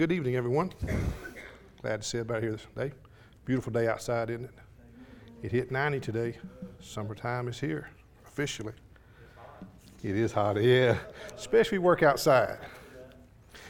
[0.00, 0.72] good evening, everyone.
[1.82, 2.90] Glad to see everybody here today.
[3.44, 4.54] Beautiful day outside, isn't it?
[5.42, 6.38] It hit 90 today.
[6.80, 7.90] Summertime is here,
[8.26, 8.72] officially.
[10.02, 10.96] It is hot, yeah.
[11.36, 12.56] Especially work outside.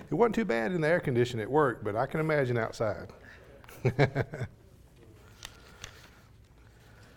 [0.09, 3.09] It wasn't too bad in the air conditioning at work, but I can imagine outside.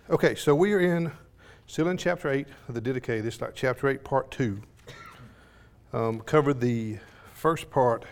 [0.09, 1.11] okay, so we are in,
[1.67, 3.21] still in chapter 8 of the Didache.
[3.21, 4.59] This is like chapter 8, part 2.
[5.93, 6.97] Um, covered the
[7.35, 8.05] first part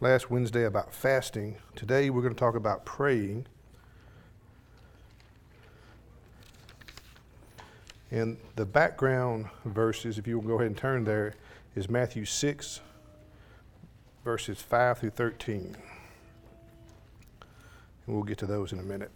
[0.00, 1.56] last Wednesday about fasting.
[1.76, 3.46] Today we're going to talk about praying.
[8.10, 11.34] And the background verses, if you will go ahead and turn there,
[11.76, 12.80] is Matthew 6,
[14.24, 15.76] verses 5 through 13.
[18.06, 19.12] And we'll get to those in a minute.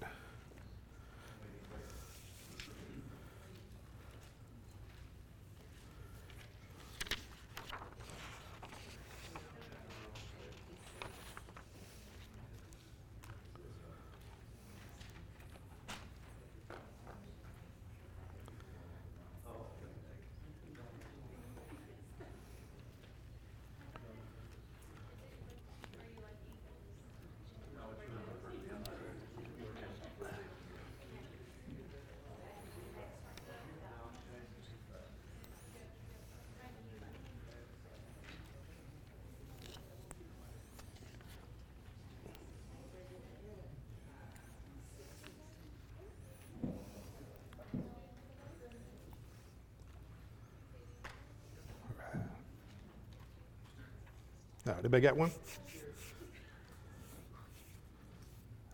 [54.84, 55.30] Anybody got one?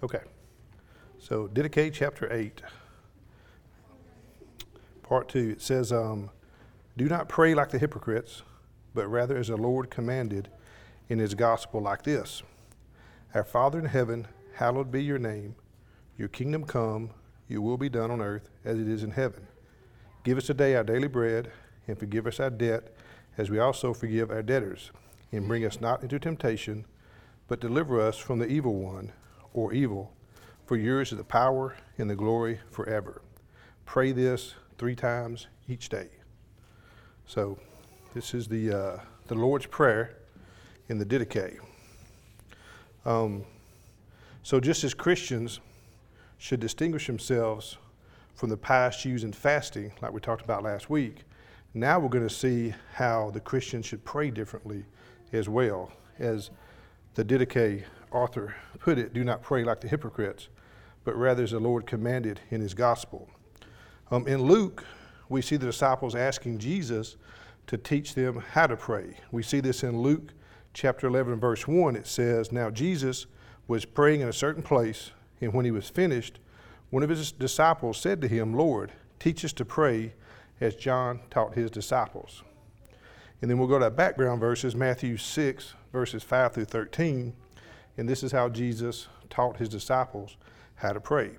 [0.02, 0.20] Okay.
[1.18, 2.62] So, Didache chapter 8,
[5.02, 6.30] part 2, it says, um,
[6.96, 8.42] Do not pray like the hypocrites,
[8.94, 10.48] but rather as the Lord commanded
[11.08, 12.42] in his gospel, like this
[13.34, 15.54] Our Father in heaven, hallowed be your name.
[16.18, 17.10] Your kingdom come,
[17.48, 19.46] your will be done on earth as it is in heaven.
[20.24, 21.52] Give us today our daily bread,
[21.86, 22.94] and forgive us our debt,
[23.38, 24.90] as we also forgive our debtors
[25.32, 26.84] and bring us not into temptation,
[27.48, 29.12] but deliver us from the evil one
[29.52, 30.12] or evil.
[30.66, 33.22] For yours is the power and the glory forever.
[33.84, 36.08] Pray this three times each day.
[37.26, 37.58] So,
[38.14, 40.16] this is the, uh, the Lord's Prayer
[40.88, 41.58] in the Didache.
[43.04, 43.44] Um,
[44.42, 45.60] so, just as Christians
[46.38, 47.76] should distinguish themselves
[48.34, 51.24] from the pious Jews in fasting, like we talked about last week,
[51.74, 54.84] now we're going to see how the Christians should pray differently
[55.32, 55.92] as well.
[56.18, 56.50] As
[57.14, 60.48] the Didache author put it, do not pray like the hypocrites,
[61.04, 63.28] but rather as the Lord commanded in his gospel.
[64.10, 64.84] Um, in Luke,
[65.28, 67.16] we see the disciples asking Jesus
[67.68, 69.16] to teach them how to pray.
[69.30, 70.32] We see this in Luke
[70.74, 71.96] chapter 11, verse 1.
[71.96, 73.26] It says, Now Jesus
[73.68, 76.40] was praying in a certain place, and when he was finished,
[76.90, 80.14] one of his disciples said to him, Lord, teach us to pray
[80.60, 82.42] as John taught his disciples.
[83.40, 87.32] And then we'll go to our background verses, Matthew 6, verses 5 through 13.
[87.96, 90.36] And this is how Jesus taught his disciples
[90.76, 91.30] how to pray.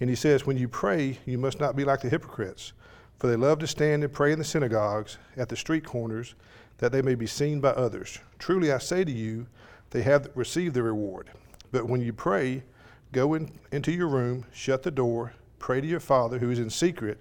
[0.00, 2.72] And he says, When you pray, you must not be like the hypocrites,
[3.18, 6.34] for they love to stand and pray in the synagogues, at the street corners,
[6.78, 8.18] that they may be seen by others.
[8.38, 9.46] Truly I say to you,
[9.90, 11.30] they have received their reward.
[11.70, 12.64] But when you pray,
[13.12, 16.70] go in, into your room, shut the door, pray to your Father who is in
[16.70, 17.18] secret,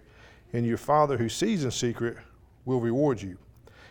[0.53, 2.17] and your Father who sees in secret
[2.65, 3.37] will reward you.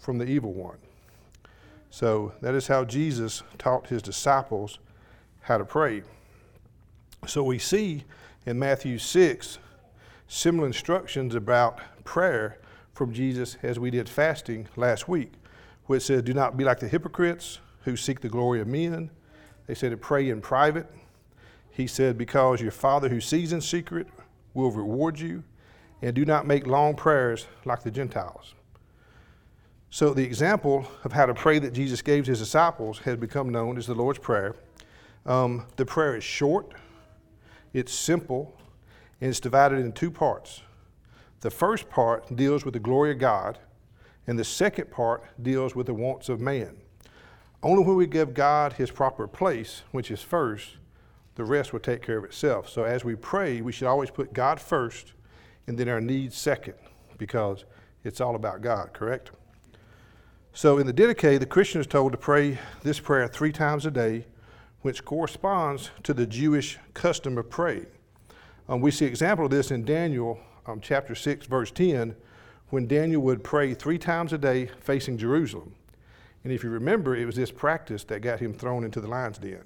[0.00, 0.78] from the evil one.
[1.90, 4.78] So that is how Jesus taught his disciples
[5.42, 6.02] how to pray.
[7.26, 8.04] So we see
[8.46, 9.58] in Matthew 6
[10.26, 12.58] similar instructions about prayer
[12.94, 15.32] from Jesus as we did fasting last week,
[15.86, 19.10] where it says, Do not be like the hypocrites who seek the glory of men.
[19.66, 20.86] They said to pray in private.
[21.70, 24.06] He said, Because your Father who sees in secret
[24.54, 25.44] will reward you,
[26.02, 28.54] and do not make long prayers like the Gentiles.
[29.92, 33.76] So, the example of how to pray that Jesus gave his disciples has become known
[33.76, 34.54] as the Lord's Prayer.
[35.26, 36.72] Um, the prayer is short,
[37.72, 38.56] it's simple,
[39.20, 40.62] and it's divided in two parts.
[41.40, 43.58] The first part deals with the glory of God,
[44.28, 46.76] and the second part deals with the wants of man.
[47.60, 50.76] Only when we give God his proper place, which is first,
[51.34, 52.68] the rest will take care of itself.
[52.68, 55.14] So as we pray, we should always put God first
[55.66, 56.74] and then our needs second
[57.18, 57.64] because
[58.04, 59.32] it's all about God, correct?
[60.52, 63.90] So in the Didache, the Christian is told to pray this prayer three times a
[63.90, 64.26] day,
[64.82, 67.86] which corresponds to the Jewish custom of praying.
[68.68, 72.16] Um, we see example of this in Daniel um, chapter 6, verse 10,
[72.70, 75.72] when Daniel would pray three times a day facing Jerusalem.
[76.42, 79.38] And if you remember, it was this practice that got him thrown into the lion's
[79.38, 79.64] den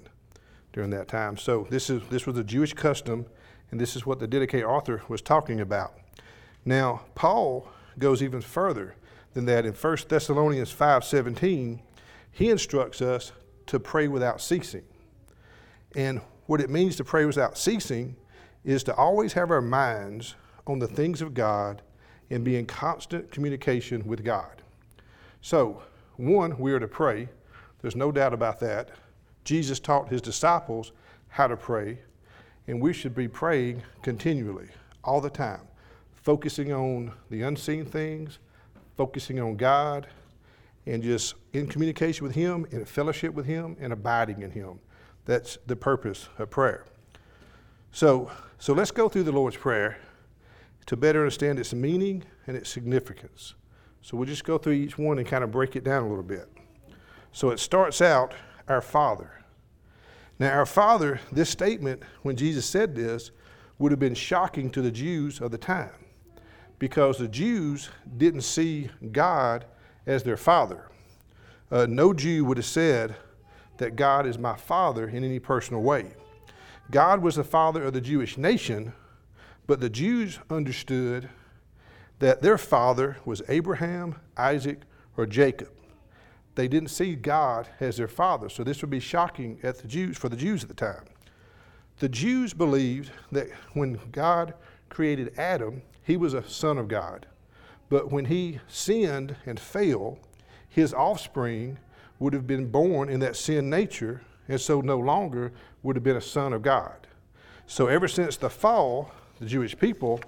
[0.71, 1.35] during that time.
[1.35, 3.25] So this, is, this was a Jewish custom,
[3.71, 5.95] and this is what the Didache author was talking about.
[6.63, 7.67] Now, Paul
[7.97, 8.95] goes even further
[9.35, 9.65] than that.
[9.65, 11.79] In 1 Thessalonians 5.17,
[12.31, 13.31] he instructs us
[13.67, 14.83] to pray without ceasing.
[15.95, 18.15] And what it means to pray without ceasing
[18.63, 20.35] is to always have our minds
[20.65, 21.81] on the things of God
[22.29, 24.63] and be in constant communication with God.
[25.41, 25.83] So,
[26.15, 27.29] one, we are to pray.
[27.81, 28.89] There's no doubt about that.
[29.43, 30.91] Jesus taught his disciples
[31.27, 31.99] how to pray,
[32.67, 34.69] and we should be praying continually,
[35.03, 35.61] all the time,
[36.13, 38.39] focusing on the unseen things,
[38.95, 40.07] focusing on God,
[40.85, 44.79] and just in communication with Him, in fellowship with Him, and abiding in Him.
[45.25, 46.85] That's the purpose of prayer.
[47.91, 49.97] So, so let's go through the Lord's Prayer
[50.85, 53.55] to better understand its meaning and its significance.
[54.01, 56.23] So we'll just go through each one and kind of break it down a little
[56.23, 56.47] bit.
[57.31, 58.33] So it starts out,
[58.67, 59.31] Our Father.
[60.37, 63.31] Now, Our Father, this statement, when Jesus said this,
[63.79, 66.04] would have been shocking to the Jews of the time
[66.79, 69.65] because the Jews didn't see God
[70.05, 70.89] as their Father.
[71.71, 73.15] Uh, no Jew would have said
[73.77, 76.11] that God is my Father in any personal way.
[76.91, 78.93] God was the Father of the Jewish nation,
[79.67, 81.29] but the Jews understood
[82.19, 84.81] that their father was Abraham, Isaac,
[85.17, 85.69] or Jacob.
[86.55, 90.17] They didn't see God as their father, so this would be shocking at the Jews
[90.17, 91.03] for the Jews at the time.
[91.99, 94.53] The Jews believed that when God
[94.89, 97.25] created Adam, he was a son of God.
[97.89, 100.19] But when he sinned and fell,
[100.69, 101.77] his offspring
[102.19, 105.51] would have been born in that sin nature, and so no longer
[105.83, 107.07] would have been a son of God.
[107.67, 110.21] So ever since the fall, the Jewish people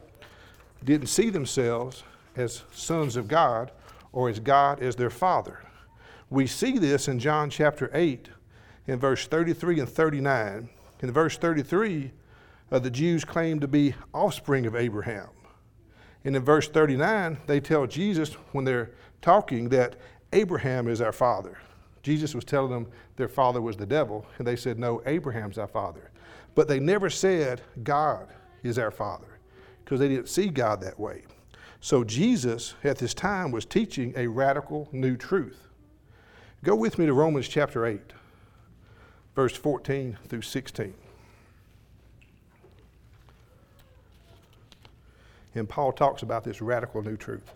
[0.84, 2.04] didn't see themselves
[2.36, 3.72] as sons of God
[4.12, 5.60] or as God as their father.
[6.30, 8.30] We see this in John chapter 8
[8.88, 10.70] in verse 33 and 39.
[11.02, 12.12] In verse 33,
[12.72, 15.30] uh, the Jews claim to be offspring of Abraham.
[16.26, 18.92] And in verse 39, they tell Jesus when they're
[19.22, 19.96] talking that
[20.34, 21.58] Abraham is our father.
[22.04, 25.68] Jesus was telling them their father was the devil, and they said, No, Abraham's our
[25.68, 26.12] father.
[26.56, 28.28] But they never said God
[28.64, 29.40] is our father
[29.84, 31.24] because they didn't see God that way.
[31.80, 35.68] So Jesus at this time was teaching a radical new truth.
[36.64, 38.02] Go with me to Romans chapter 8,
[39.36, 40.94] verse 14 through 16.
[45.58, 47.54] And Paul talks about this radical new truth.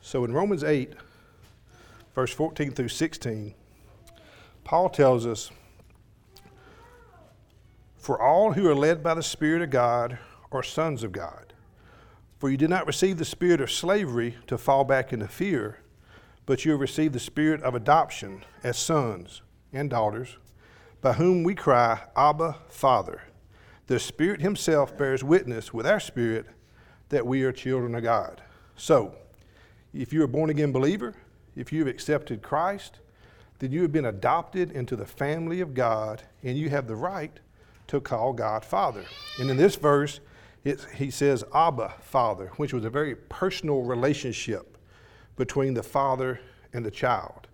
[0.00, 0.92] So in Romans 8,
[2.14, 3.54] verse 14 through 16,
[4.62, 5.50] Paul tells us
[7.96, 10.18] For all who are led by the Spirit of God
[10.52, 11.54] are sons of God.
[12.38, 15.78] For you did not receive the spirit of slavery to fall back into fear,
[16.46, 19.40] but you have received the spirit of adoption as sons
[19.72, 20.36] and daughters,
[21.00, 23.22] by whom we cry, Abba, Father.
[23.86, 26.46] The Spirit Himself bears witness with our spirit
[27.10, 28.42] that we are children of God.
[28.76, 29.14] So,
[29.92, 31.14] if you're a born again believer,
[31.54, 32.98] if you've accepted Christ,
[33.58, 37.38] then you have been adopted into the family of God and you have the right
[37.88, 39.04] to call God Father.
[39.38, 40.20] And in this verse,
[40.94, 44.78] he says Abba, Father, which was a very personal relationship
[45.36, 46.40] between the father
[46.72, 47.48] and the child.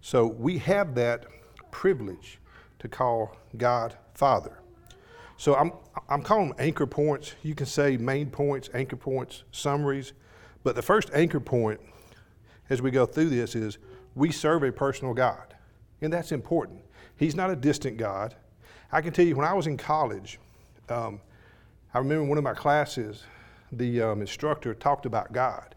[0.00, 1.26] So we have that
[1.70, 2.38] privilege
[2.78, 4.58] to call God Father.
[5.36, 5.72] So I'm,
[6.08, 7.34] I'm calling them anchor points.
[7.42, 10.12] You can say main points, anchor points, summaries.
[10.62, 11.80] But the first anchor point
[12.70, 13.78] as we go through this is
[14.14, 15.54] we serve a personal God.
[16.00, 16.80] And that's important.
[17.16, 18.34] He's not a distant God.
[18.92, 20.38] I can tell you, when I was in college,
[20.88, 21.20] um,
[21.92, 23.24] I remember one of my classes,
[23.72, 25.74] the um, instructor talked about God.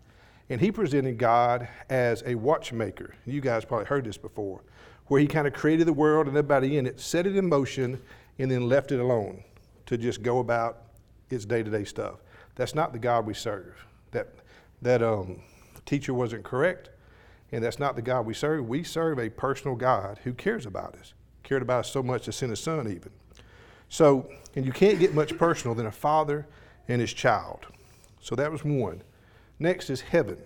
[0.49, 3.13] And he presented God as a watchmaker.
[3.25, 4.61] You guys probably heard this before,
[5.07, 8.01] where he kind of created the world and everybody in it, set it in motion,
[8.39, 9.43] and then left it alone
[9.85, 10.83] to just go about
[11.29, 12.15] its day to day stuff.
[12.55, 13.85] That's not the God we serve.
[14.11, 14.29] That,
[14.81, 15.41] that um,
[15.85, 16.89] teacher wasn't correct,
[17.51, 18.67] and that's not the God we serve.
[18.67, 22.31] We serve a personal God who cares about us, cared about us so much to
[22.31, 23.11] send his son, even.
[23.89, 26.47] So, and you can't get much personal than a father
[26.87, 27.67] and his child.
[28.21, 29.03] So that was one.
[29.57, 30.37] Next is heaven.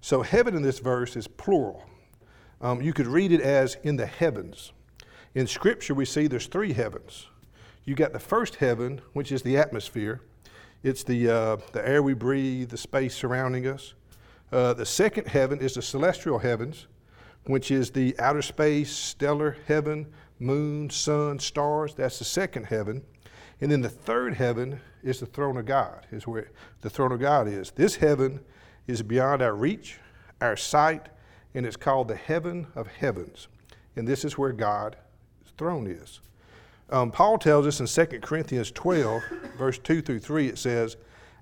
[0.00, 1.84] So, heaven in this verse is plural.
[2.60, 4.72] Um, you could read it as in the heavens.
[5.34, 7.26] In Scripture, we see there's three heavens.
[7.84, 10.20] You got the first heaven, which is the atmosphere.
[10.82, 13.94] It's the, uh, the air we breathe, the space surrounding us.
[14.50, 16.86] Uh, the second heaven is the celestial heavens,
[17.44, 20.06] which is the outer space, stellar heaven,
[20.38, 21.94] moon, sun, stars.
[21.94, 23.02] That's the second heaven.
[23.60, 27.20] And then the third heaven is the throne of God, is where the throne of
[27.20, 27.70] God is.
[27.72, 28.40] This heaven
[28.86, 29.98] is beyond our reach,
[30.40, 31.08] our sight,
[31.54, 33.48] and it's called the heaven of heavens.
[33.96, 34.96] And this is where God's
[35.58, 36.20] throne is.
[36.90, 39.22] Um, Paul tells us in 2 Corinthians 12,
[39.58, 40.96] verse 2 through 3, it says,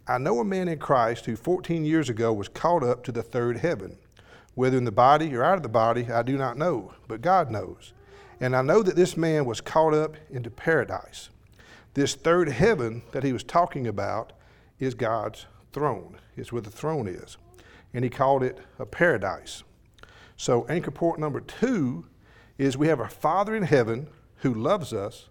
[0.09, 3.23] I know a man in Christ who 14 years ago was caught up to the
[3.23, 3.97] third heaven.
[4.55, 7.51] Whether in the body or out of the body, I do not know, but God
[7.51, 7.93] knows.
[8.41, 11.29] And I know that this man was caught up into paradise.
[11.95, 14.33] This third heaven that he was talking about
[14.79, 17.37] is God's throne, it's where the throne is.
[17.95, 19.63] And he called it a paradise.
[20.37, 22.07] So, anchor point number two
[22.59, 25.29] is we have a Father in heaven who loves us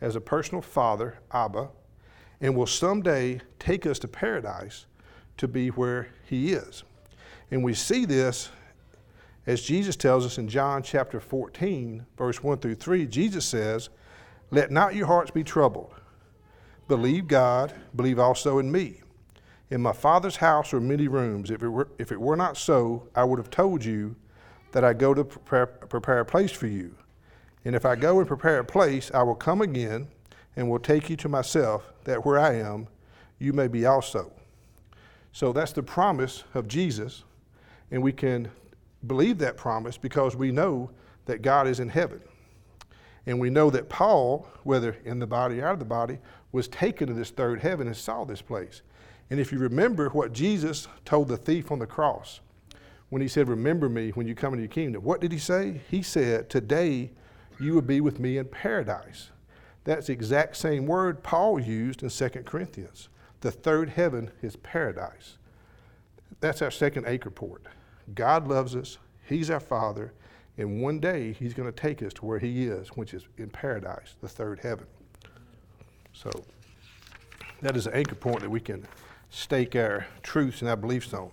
[0.00, 1.68] as a personal Father, Abba,
[2.40, 4.86] and will someday take us to paradise
[5.36, 6.82] to be where he is.
[7.50, 8.50] And we see this
[9.46, 13.06] as Jesus tells us in John chapter 14, verse 1 through 3.
[13.06, 13.90] Jesus says,
[14.50, 15.94] Let not your hearts be troubled.
[16.88, 19.00] Believe God, believe also in me.
[19.70, 21.50] In my Father's house are many rooms.
[21.50, 24.16] If it were, if it were not so, I would have told you
[24.74, 26.96] that I go to prepare, prepare a place for you.
[27.64, 30.08] And if I go and prepare a place, I will come again
[30.56, 32.88] and will take you to myself, that where I am,
[33.38, 34.32] you may be also.
[35.30, 37.22] So that's the promise of Jesus,
[37.92, 38.50] and we can
[39.06, 40.90] believe that promise because we know
[41.26, 42.20] that God is in heaven.
[43.26, 46.18] And we know that Paul, whether in the body or out of the body,
[46.50, 48.82] was taken to this third heaven and saw this place.
[49.30, 52.40] And if you remember what Jesus told the thief on the cross,
[53.10, 55.80] when he said, Remember me when you come into your kingdom, what did he say?
[55.90, 57.10] He said, Today
[57.60, 59.30] you will be with me in paradise.
[59.84, 63.08] That's the exact same word Paul used in 2 Corinthians.
[63.42, 65.36] The third heaven is paradise.
[66.40, 67.62] That's our second anchor port.
[68.14, 70.12] God loves us, He's our Father,
[70.56, 73.50] and one day He's going to take us to where He is, which is in
[73.50, 74.86] paradise, the third heaven.
[76.12, 76.30] So
[77.60, 78.86] that is an anchor point that we can
[79.30, 81.30] stake our truths and our beliefs on.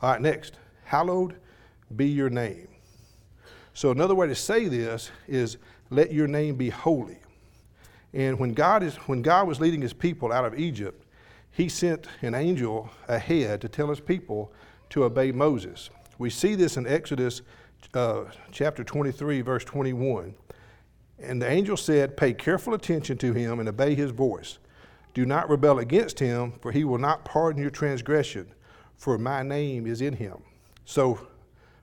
[0.00, 0.58] All right, next.
[0.92, 1.36] Hallowed
[1.96, 2.68] be your name.
[3.72, 5.56] So another way to say this is
[5.88, 7.16] let your name be holy.
[8.12, 11.06] And when God is when God was leading his people out of Egypt,
[11.50, 14.52] he sent an angel ahead to tell his people
[14.90, 15.88] to obey Moses.
[16.18, 17.40] We see this in Exodus
[17.94, 20.34] uh, chapter 23, verse 21.
[21.20, 24.58] And the angel said, Pay careful attention to him and obey his voice.
[25.14, 28.52] Do not rebel against him, for he will not pardon your transgression,
[28.98, 30.42] for my name is in him.
[30.84, 31.26] So,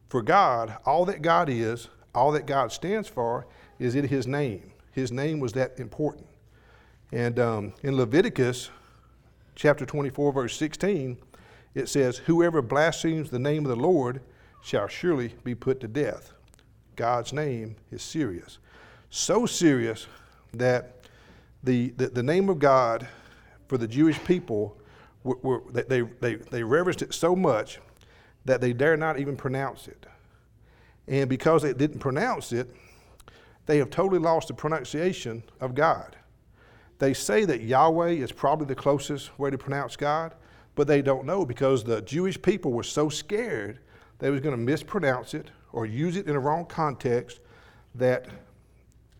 [0.07, 3.45] for God, all that God is, all that God stands for,
[3.77, 4.71] is in his name.
[4.91, 6.25] His name was that important.
[7.11, 8.69] And um, in Leviticus
[9.55, 11.17] chapter 24, verse 16,
[11.75, 14.21] it says, Whoever blasphemes the name of the Lord
[14.61, 16.33] shall surely be put to death.
[16.95, 18.59] God's name is serious
[19.09, 20.07] so serious
[20.53, 20.95] that
[21.63, 23.07] the, the, the name of God
[23.67, 24.77] for the Jewish people,
[25.23, 27.79] were, were, they, they, they reverenced it so much
[28.45, 30.05] that they dare not even pronounce it.
[31.07, 32.73] And because they didn't pronounce it,
[33.65, 36.15] they have totally lost the pronunciation of God.
[36.99, 40.33] They say that Yahweh is probably the closest way to pronounce God,
[40.75, 43.79] but they don't know because the Jewish people were so scared
[44.19, 47.39] they was going to mispronounce it or use it in a wrong context
[47.95, 48.27] that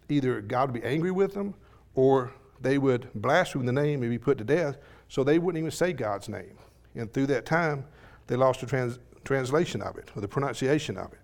[0.10, 1.54] either God would be angry with them
[1.96, 5.72] or they would blaspheme the name and be put to death, so they wouldn't even
[5.72, 6.58] say God's name.
[6.96, 7.86] And through that time,
[8.28, 9.00] they lost the trans-
[9.30, 11.20] translation of it or the pronunciation of it.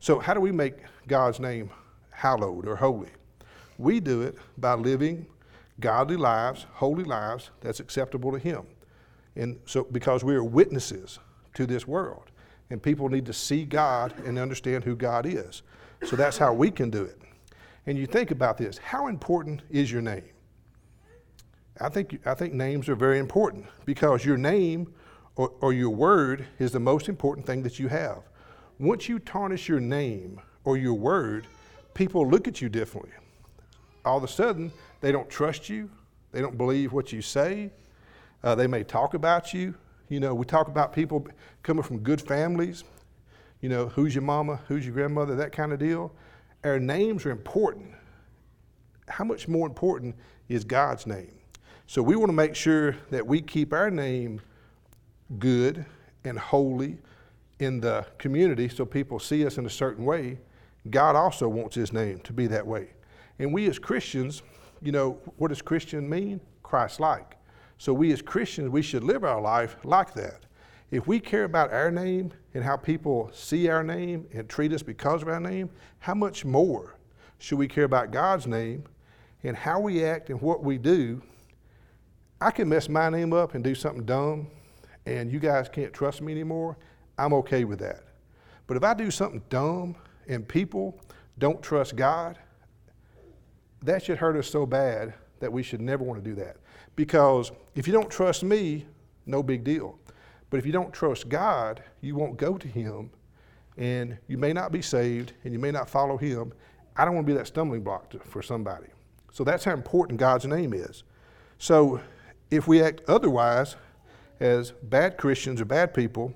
[0.00, 0.74] So, how do we make
[1.08, 1.70] God's name
[2.10, 3.10] hallowed or holy?
[3.78, 5.26] We do it by living
[5.80, 8.66] godly lives, holy lives that's acceptable to Him.
[9.36, 11.18] And so, because we are witnesses
[11.54, 12.30] to this world,
[12.70, 15.62] and people need to see God and understand who God is.
[16.04, 17.20] So, that's how we can do it
[17.86, 20.24] and you think about this how important is your name?
[21.80, 24.94] I think, I think names are very important because your name
[25.36, 28.22] or, or your word is the most important thing that you have.
[28.78, 31.46] Once you tarnish your name or your word,
[31.94, 33.12] people look at you differently.
[34.04, 35.90] All of a sudden, they don't trust you,
[36.32, 37.70] they don't believe what you say,
[38.42, 39.74] uh, they may talk about you.
[40.08, 41.26] You know, we talk about people
[41.62, 42.84] coming from good families,
[43.60, 46.12] you know, who's your mama, who's your grandmother, that kind of deal
[46.64, 47.92] our names are important.
[49.08, 50.16] How much more important
[50.48, 51.34] is God's name?
[51.86, 54.40] So we want to make sure that we keep our name
[55.38, 55.84] good
[56.24, 56.98] and holy
[57.58, 60.38] in the community so people see us in a certain way,
[60.90, 62.88] God also wants his name to be that way.
[63.38, 64.42] And we as Christians,
[64.82, 66.40] you know, what does Christian mean?
[66.62, 67.36] Christ like.
[67.78, 70.46] So we as Christians, we should live our life like that.
[70.90, 74.82] If we care about our name and how people see our name and treat us
[74.82, 76.96] because of our name, how much more
[77.38, 78.84] should we care about God's name
[79.42, 81.20] and how we act and what we do?
[82.40, 84.48] I can mess my name up and do something dumb,
[85.06, 86.76] and you guys can't trust me anymore.
[87.18, 88.04] I'm okay with that.
[88.66, 89.96] But if I do something dumb
[90.26, 91.00] and people
[91.38, 92.38] don't trust God,
[93.82, 96.56] that should hurt us so bad that we should never want to do that.
[96.96, 98.86] Because if you don't trust me,
[99.26, 99.98] no big deal.
[100.50, 103.10] But if you don't trust God, you won't go to Him,
[103.76, 106.52] and you may not be saved, and you may not follow Him.
[106.96, 108.86] I don't want to be that stumbling block to, for somebody.
[109.32, 111.02] So that's how important God's name is.
[111.58, 112.00] So
[112.50, 113.74] if we act otherwise,
[114.40, 116.34] as bad Christians or bad people,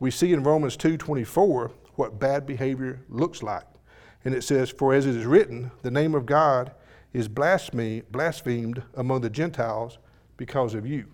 [0.00, 3.66] we see in Romans 2:24 what bad behavior looks like.
[4.24, 6.72] And it says, For as it is written, the name of God
[7.12, 9.98] is blasphemed among the Gentiles
[10.36, 11.06] because of you.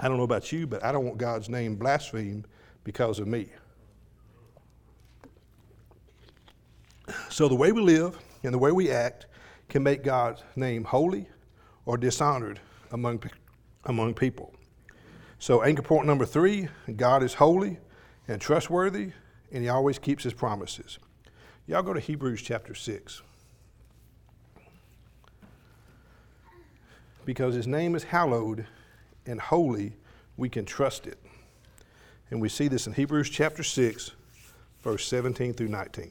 [0.00, 2.46] I don't know about you, but I don't want God's name blasphemed
[2.84, 3.50] because of me.
[7.28, 9.26] So the way we live and the way we act
[9.68, 11.28] can make God's name holy
[11.84, 12.60] or dishonored
[12.92, 13.22] among,
[13.84, 14.54] among people.
[15.40, 17.78] So, anchor point number three God is holy
[18.28, 19.12] and trustworthy,
[19.50, 20.98] and He always keeps His promises.
[21.66, 23.22] Y'all go to Hebrews chapter 6.
[27.24, 28.66] Because His name is hallowed
[29.24, 29.94] and holy,
[30.36, 31.18] we can trust it.
[32.30, 34.10] And we see this in Hebrews chapter 6,
[34.82, 36.10] verse 17 through 19.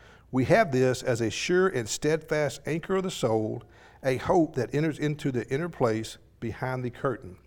[0.31, 3.63] We have this as a sure and steadfast anchor of the soul
[4.03, 7.37] a hope that enters into the inner place behind the curtain.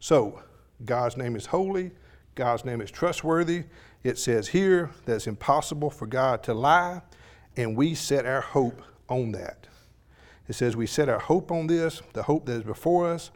[0.00, 0.42] So,
[0.84, 1.92] God's name is holy,
[2.34, 3.64] God's name is trustworthy.
[4.02, 7.02] It says here that it's impossible for God to lie,
[7.56, 9.66] and we set our hope on that.
[10.48, 13.30] It says we set our hope on this, the hope that is before us,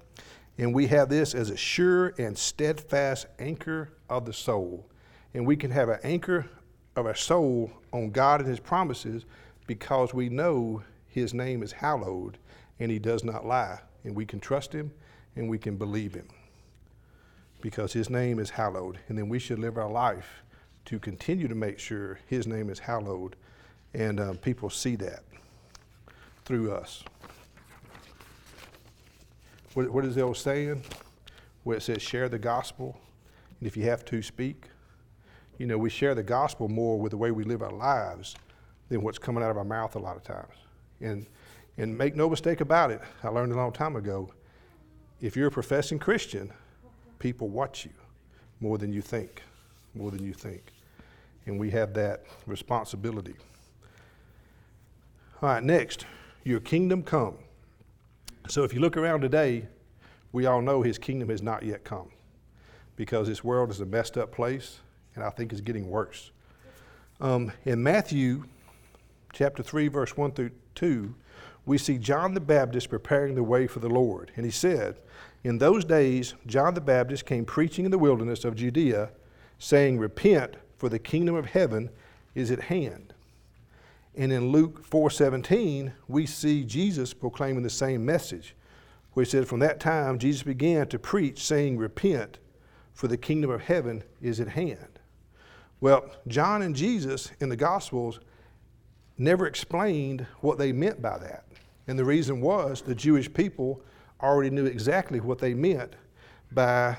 [0.57, 4.89] and we have this as a sure and steadfast anchor of the soul.
[5.35, 6.49] And we can have an anchor
[6.97, 9.25] of our soul on God and His promises
[9.67, 12.39] because we know His name is hallowed
[12.81, 13.81] and he does not lie.
[14.05, 14.93] And we can trust him
[15.37, 16.29] and we can believe him
[17.61, 18.99] because his name is hallowed.
[19.09, 20.43] And then we should live our life
[20.87, 23.37] to continue to make sure his name is hallowed
[23.95, 25.23] and um, people see that
[26.45, 27.03] through us.
[29.73, 30.83] What, what is the old saying?
[31.63, 32.99] Where it says, share the gospel,
[33.59, 34.65] and if you have to, speak.
[35.59, 38.35] You know, we share the gospel more with the way we live our lives
[38.89, 40.55] than what's coming out of our mouth a lot of times.
[41.01, 41.27] And
[41.77, 44.31] and make no mistake about it, I learned a long time ago
[45.21, 46.53] if you're a professing Christian,
[47.19, 47.93] people watch you
[48.61, 49.43] more than you think,
[49.95, 50.73] more than you think.
[51.47, 53.35] And we have that responsibility.
[55.43, 56.07] All right, next,
[56.45, 57.37] your kingdom come.
[58.49, 59.67] So if you look around today,
[60.33, 62.11] we all know his kingdom has not yet come
[62.97, 64.81] because this world is a messed up place
[65.15, 66.31] and I think is getting worse.
[67.21, 68.45] Um, in Matthew
[69.33, 71.15] chapter 3, verse 1 through 2,
[71.67, 74.31] we see John the Baptist preparing the way for the Lord.
[74.37, 74.99] And he said,
[75.43, 79.11] In those days, John the Baptist came preaching in the wilderness of Judea,
[79.59, 81.91] saying, Repent, for the kingdom of heaven
[82.35, 83.15] is at hand.
[84.17, 88.55] And in Luke 4:17, we see Jesus proclaiming the same message,
[89.13, 92.39] where he said, From that time Jesus began to preach, saying, Repent,
[92.93, 94.94] for the kingdom of heaven is at hand.
[95.81, 98.21] Well, John and Jesus in the Gospels
[99.19, 101.45] never explained what they meant by that.
[101.87, 103.83] And the reason was the Jewish people
[104.21, 105.95] already knew exactly what they meant
[106.53, 106.97] by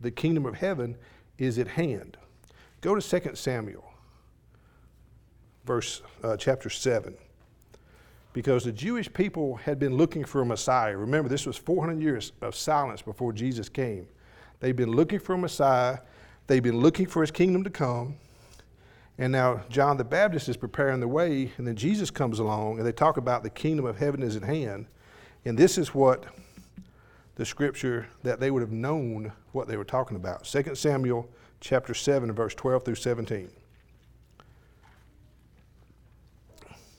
[0.00, 0.96] the kingdom of heaven
[1.38, 2.16] is at hand.
[2.80, 3.84] Go to 2 Samuel,
[5.64, 7.14] verse uh, chapter 7.
[8.32, 10.96] Because the Jewish people had been looking for a Messiah.
[10.96, 14.06] Remember, this was 400 years of silence before Jesus came.
[14.60, 15.98] They've been looking for a Messiah.
[16.46, 18.16] They've been looking for his kingdom to come.
[19.18, 22.86] And now John the Baptist is preparing the way, and then Jesus comes along, and
[22.86, 24.86] they talk about the kingdom of heaven is at hand.
[25.44, 26.26] And this is what
[27.36, 30.44] the scripture that they would have known what they were talking about.
[30.44, 31.28] 2 Samuel
[31.60, 33.50] chapter 7, verse 12 through 17.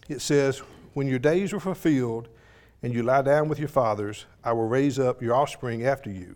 [0.09, 0.59] It says,
[0.93, 2.29] When your days are fulfilled
[2.81, 6.35] and you lie down with your fathers, I will raise up your offspring after you,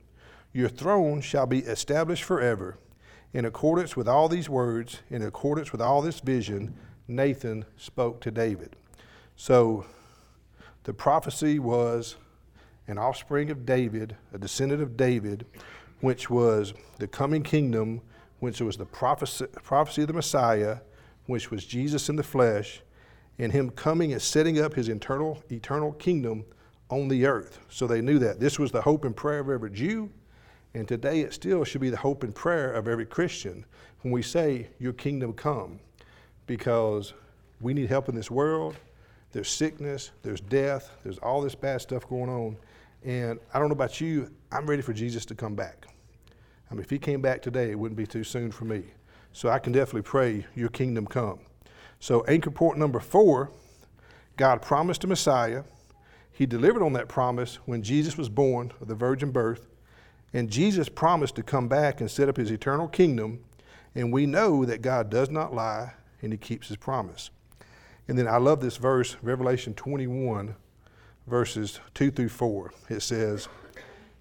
[0.53, 2.77] Your throne shall be established forever.
[3.33, 6.75] In accordance with all these words, in accordance with all this vision,
[7.07, 8.75] Nathan spoke to David.
[9.35, 9.85] So
[10.83, 12.17] the prophecy was
[12.87, 15.45] an offspring of David, a descendant of David,
[16.01, 18.01] which was the coming kingdom,
[18.39, 20.79] which was the prophecy, prophecy of the Messiah,
[21.27, 22.81] which was Jesus in the flesh,
[23.39, 26.43] and him coming and setting up his eternal, eternal kingdom
[26.89, 27.59] on the earth.
[27.69, 28.39] So they knew that.
[28.39, 30.09] This was the hope and prayer of every Jew,
[30.73, 33.65] and today it still should be the hope and prayer of every Christian
[34.01, 35.79] when we say, Your kingdom come,
[36.47, 37.13] because
[37.59, 38.75] we need help in this world.
[39.31, 42.57] There's sickness, there's death, there's all this bad stuff going on.
[43.03, 45.87] And I don't know about you, I'm ready for Jesus to come back.
[46.69, 48.83] I mean, if he came back today, it wouldn't be too soon for me.
[49.33, 51.39] So I can definitely pray, Your kingdom come.
[51.99, 53.51] So, anchor point number four
[54.37, 55.63] God promised a Messiah.
[56.31, 59.67] He delivered on that promise when Jesus was born of the virgin birth.
[60.33, 63.43] And Jesus promised to come back and set up his eternal kingdom.
[63.95, 67.29] And we know that God does not lie and he keeps his promise.
[68.07, 70.55] And then I love this verse, Revelation 21,
[71.27, 72.73] verses 2 through 4.
[72.89, 73.47] It says,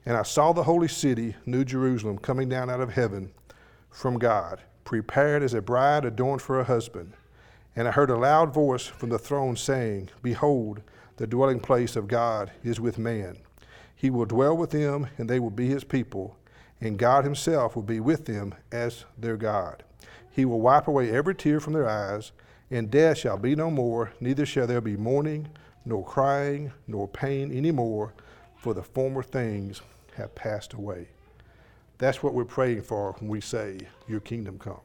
[0.05, 3.33] And I saw the holy city, New Jerusalem, coming down out of heaven
[3.91, 7.13] from God, prepared as a bride adorned for her husband.
[7.77, 10.83] And I heard a loud voice from the throne saying, Behold,
[11.17, 13.39] the dwelling place of God is with man.
[14.01, 16.35] He will dwell with them, and they will be his people,
[16.81, 19.85] and God himself will be with them as their God.
[20.31, 22.33] He will wipe away every tear from their eyes,
[22.71, 25.49] and death shall be no more, neither shall there be mourning
[25.85, 28.15] nor crying, nor pain any more,
[28.57, 29.83] for the former things
[30.17, 31.09] have passed away.
[31.99, 34.81] That's what we're praying for when we say, Your kingdom come.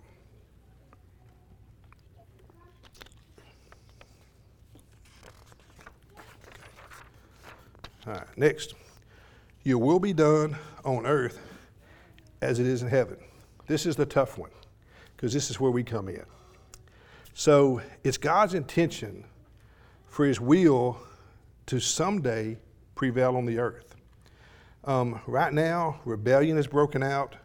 [8.06, 8.75] All right, next.
[9.65, 11.39] Your will be done on earth
[12.39, 13.17] as it is in heaven.
[13.65, 14.51] This is the tough one
[15.17, 16.23] because this is where we come in.
[17.34, 19.25] So it's God's intention
[20.08, 20.99] for his will
[21.65, 22.58] to someday
[22.93, 23.95] prevail on the earth.
[24.84, 27.36] Um, right now, rebellion is broken out.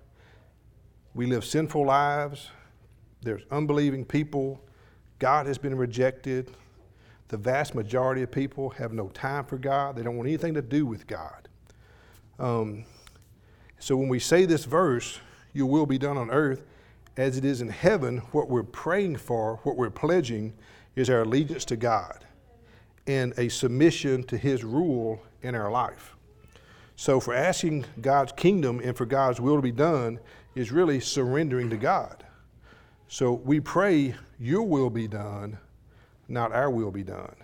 [1.15, 2.51] We live sinful lives.
[3.23, 4.63] There's unbelieving people.
[5.19, 6.51] God has been rejected.
[7.29, 9.97] The vast majority of people have no time for God.
[9.97, 11.49] They don't want anything to do with God.
[12.41, 12.85] Um,
[13.79, 15.21] so when we say this verse,
[15.53, 16.65] your will be done on earth
[17.17, 20.55] as it is in heaven, what we're praying for, what we're pledging,
[20.97, 22.25] is our allegiance to God
[23.07, 26.17] and a submission to His rule in our life.
[26.97, 30.19] So, for asking God's kingdom and for God's will to be done
[30.55, 32.25] is really surrendering to God.
[33.09, 35.59] So, we pray, Your will be done,
[36.29, 37.35] not our will be done.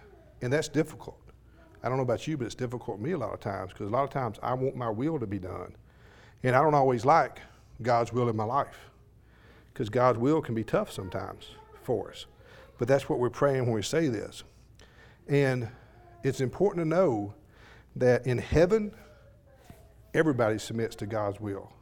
[0.41, 1.19] And that's difficult.
[1.83, 3.89] I don't know about you, but it's difficult for me a lot of times because
[3.89, 5.75] a lot of times I want my will to be done.
[6.43, 7.41] And I don't always like
[7.83, 8.79] God's will in my life
[9.73, 11.51] because God's will can be tough sometimes
[11.83, 12.27] for us.
[12.79, 14.43] But that's what we're praying when we say this.
[15.29, 15.69] And
[16.23, 17.35] it's important to know
[17.97, 18.93] that in heaven,
[20.15, 21.73] everybody submits to God's will.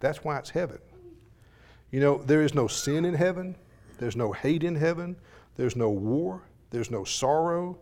[0.00, 0.78] That's why it's heaven.
[1.90, 3.56] You know, there is no sin in heaven,
[3.98, 5.16] there's no hate in heaven,
[5.56, 7.78] there's no war, there's no sorrow.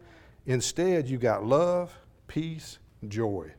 [0.48, 1.94] Instead, you got love,
[2.26, 3.52] peace, joy.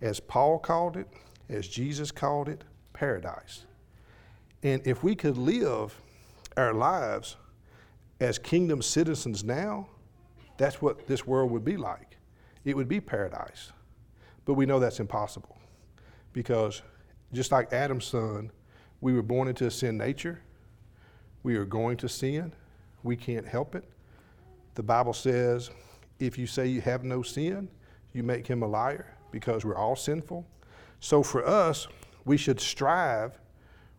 [0.00, 1.08] As Paul called it,
[1.48, 2.62] as Jesus called it,
[2.92, 3.66] paradise.
[4.62, 6.00] And if we could live
[6.56, 7.36] our lives
[8.20, 9.88] as kingdom citizens now,
[10.56, 12.16] that's what this world would be like.
[12.64, 13.72] It would be paradise.
[14.44, 15.58] But we know that's impossible
[16.32, 16.80] because
[17.32, 18.52] just like Adam's son,
[19.00, 20.40] we were born into a sin nature.
[21.42, 22.52] We are going to sin.
[23.02, 23.82] We can't help it.
[24.76, 25.70] The Bible says
[26.20, 27.68] if you say you have no sin,
[28.12, 30.46] you make him a liar because we're all sinful.
[31.00, 31.88] So for us,
[32.24, 33.38] we should strive,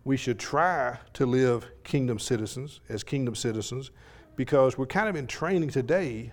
[0.03, 3.91] we should try to live kingdom citizens as kingdom citizens
[4.35, 6.31] because we're kind of in training today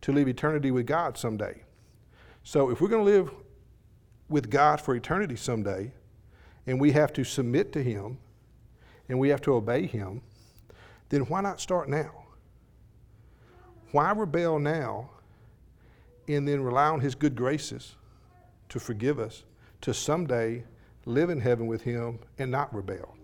[0.00, 1.62] to live eternity with God someday.
[2.42, 3.30] So if we're going to live
[4.28, 5.92] with God for eternity someday,
[6.66, 8.18] and we have to submit to Him
[9.08, 10.22] and we have to obey Him,
[11.08, 12.24] then why not start now?
[13.92, 15.10] Why rebel now
[16.28, 17.94] and then rely on His good graces
[18.68, 19.44] to forgive us
[19.82, 20.64] to someday
[21.04, 23.16] live in heaven with Him and not rebel?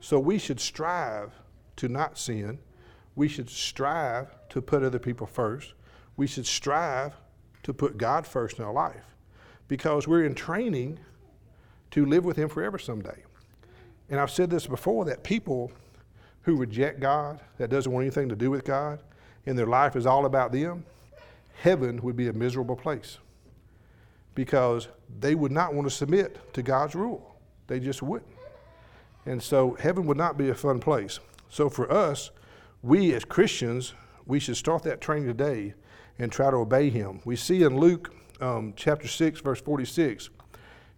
[0.00, 1.32] So we should strive
[1.76, 2.58] to not sin.
[3.16, 5.74] We should strive to put other people first.
[6.16, 7.14] We should strive
[7.64, 9.04] to put God first in our life
[9.66, 10.98] because we're in training
[11.90, 13.22] to live with Him forever someday.
[14.10, 15.70] And I've said this before that people
[16.42, 19.00] who reject God, that doesn't want anything to do with God,
[19.46, 20.84] and their life is all about them,
[21.60, 23.18] heaven would be a miserable place
[24.34, 27.36] because they would not want to submit to God's rule.
[27.66, 28.30] They just wouldn't.
[29.26, 31.18] And so heaven would not be a fun place.
[31.48, 32.30] So for us,
[32.82, 33.94] we as Christians,
[34.26, 35.74] we should start that training today
[36.18, 37.20] and try to obey Him.
[37.24, 40.30] We see in Luke um, chapter 6, verse 46,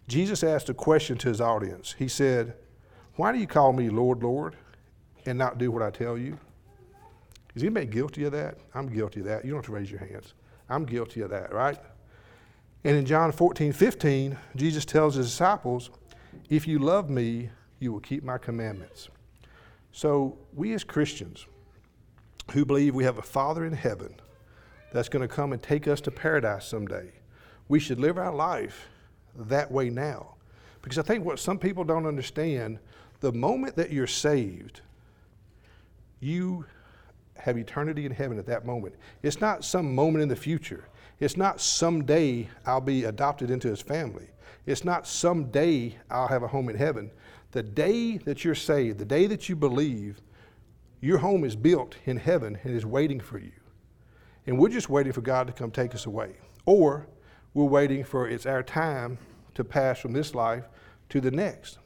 [0.07, 1.95] Jesus asked a question to his audience.
[1.97, 2.55] He said,
[3.15, 4.55] Why do you call me Lord, Lord,
[5.25, 6.37] and not do what I tell you?
[7.55, 8.57] Is anybody guilty of that?
[8.73, 9.43] I'm guilty of that.
[9.43, 10.33] You don't have to raise your hands.
[10.71, 11.77] I'm guilty of that, right?
[12.83, 15.91] And in John 14, 15, Jesus tells his disciples,
[16.49, 19.09] If you love me, you will keep my commandments.
[19.91, 21.45] So, we as Christians
[22.53, 24.15] who believe we have a Father in heaven
[24.93, 27.11] that's going to come and take us to paradise someday,
[27.67, 28.87] we should live our life
[29.35, 30.35] that way now.
[30.81, 32.79] Because I think what some people don't understand,
[33.19, 34.81] the moment that you're saved,
[36.19, 36.65] you
[37.41, 38.95] have eternity in heaven at that moment.
[39.23, 40.85] It's not some moment in the future.
[41.19, 44.27] It's not someday I'll be adopted into his family.
[44.65, 47.11] It's not someday I'll have a home in heaven.
[47.51, 50.21] The day that you're saved, the day that you believe,
[51.01, 53.51] your home is built in heaven and is waiting for you.
[54.47, 56.35] And we're just waiting for God to come take us away.
[56.65, 57.07] Or
[57.53, 59.17] we're waiting for it's our time
[59.55, 60.65] to pass from this life
[61.09, 61.79] to the next.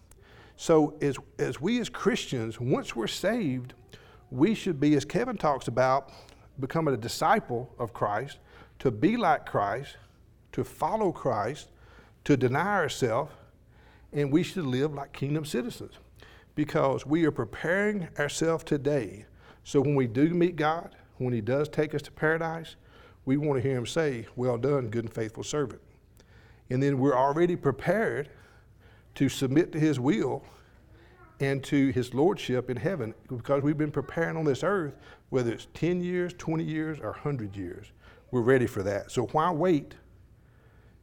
[0.57, 3.73] So, as, as we as Christians, once we're saved,
[4.31, 6.11] we should be, as Kevin talks about,
[6.59, 8.39] becoming a disciple of Christ,
[8.79, 9.97] to be like Christ,
[10.53, 11.69] to follow Christ,
[12.23, 13.31] to deny ourselves,
[14.13, 15.93] and we should live like kingdom citizens
[16.55, 19.25] because we are preparing ourselves today.
[19.63, 22.75] So, when we do meet God, when He does take us to paradise,
[23.25, 25.81] we want to hear him say, Well done, good and faithful servant.
[26.69, 28.29] And then we're already prepared
[29.15, 30.43] to submit to his will
[31.39, 34.95] and to his lordship in heaven because we've been preparing on this earth,
[35.29, 37.91] whether it's 10 years, 20 years, or 100 years.
[38.31, 39.11] We're ready for that.
[39.11, 39.95] So why wait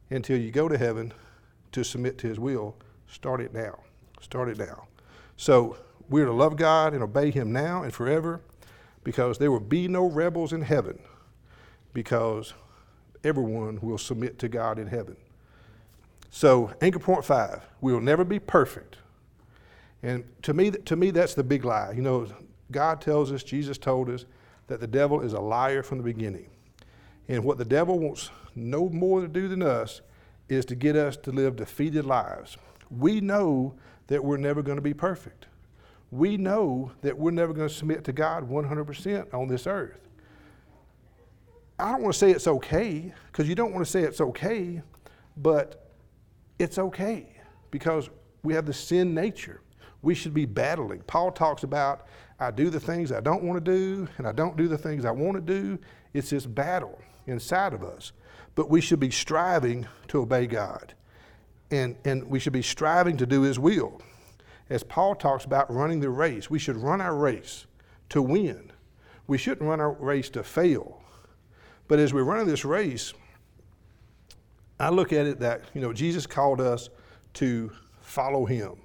[0.09, 1.13] until you go to heaven
[1.71, 2.75] to submit to his will?
[3.07, 3.79] Start it now.
[4.21, 4.87] Start it now.
[5.37, 5.77] So
[6.09, 8.41] we're to love God and obey him now and forever
[9.03, 10.99] because there will be no rebels in heaven
[11.93, 12.53] because
[13.23, 15.15] everyone will submit to God in heaven.
[16.29, 18.97] So, anchor point five, we will never be perfect.
[20.03, 21.93] And to me, to me, that's the big lie.
[21.95, 22.27] You know,
[22.71, 24.25] God tells us, Jesus told us,
[24.67, 26.49] that the devil is a liar from the beginning.
[27.27, 30.01] And what the devil wants no more to do than us
[30.49, 32.57] is to get us to live defeated lives.
[32.89, 33.75] We know
[34.07, 35.47] that we're never going to be perfect.
[36.11, 39.99] We know that we're never going to submit to God 100% on this earth.
[41.79, 44.81] I don't want to say it's okay because you don't want to say it's okay,
[45.37, 45.89] but
[46.59, 47.35] it's okay
[47.71, 48.09] because
[48.43, 49.61] we have the sin nature.
[50.03, 51.01] We should be battling.
[51.07, 52.05] Paul talks about
[52.39, 55.05] I do the things I don't want to do and I don't do the things
[55.05, 55.79] I want to do.
[56.13, 58.11] It's this battle inside of us.
[58.53, 60.93] But we should be striving to obey God.
[61.71, 64.01] And, and we should be striving to do His will.
[64.69, 67.65] As Paul talks about running the race, we should run our race
[68.09, 68.71] to win.
[69.25, 71.01] We shouldn't run our race to fail.
[71.87, 73.13] But as we're running this race,
[74.79, 76.89] I look at it that, you know, Jesus called us
[77.35, 78.82] to follow him.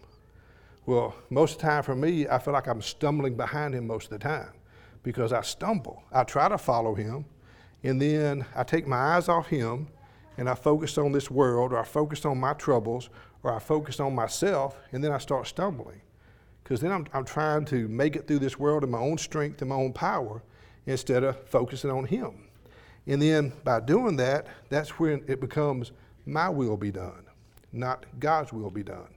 [0.88, 4.04] Well, most of the time for me, I feel like I'm stumbling behind him most
[4.04, 4.52] of the time
[5.02, 6.02] because I stumble.
[6.10, 7.26] I try to follow him,
[7.82, 9.88] and then I take my eyes off him
[10.38, 13.10] and I focus on this world, or I focus on my troubles,
[13.42, 16.00] or I focus on myself, and then I start stumbling.
[16.64, 19.60] Because then I'm, I'm trying to make it through this world in my own strength
[19.60, 20.42] and my own power
[20.86, 22.48] instead of focusing on him.
[23.06, 25.92] And then by doing that, that's when it becomes
[26.24, 27.26] my will be done,
[27.74, 29.08] not God's will be done.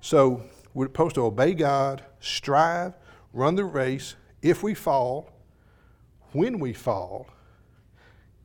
[0.00, 0.42] So
[0.74, 2.94] we're supposed to obey God, strive,
[3.32, 4.14] run the race.
[4.42, 5.30] If we fall,
[6.32, 7.26] when we fall,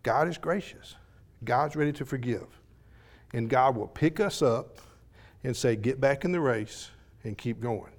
[0.03, 0.95] God is gracious.
[1.43, 2.47] God's ready to forgive.
[3.33, 4.77] And God will pick us up
[5.43, 6.89] and say, Get back in the race
[7.23, 7.91] and keep going.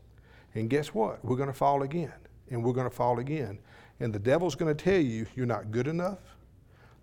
[0.54, 1.24] And guess what?
[1.24, 2.12] We're going to fall again.
[2.50, 3.58] And we're going to fall again.
[4.00, 6.18] And the devil's going to tell you, You're not good enough.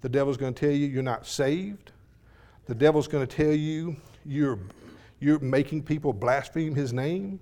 [0.04, 1.94] The devil's going to tell you you're not saved.
[2.66, 4.60] The devil's going to tell you you're,
[5.24, 7.40] you're making people blaspheme his name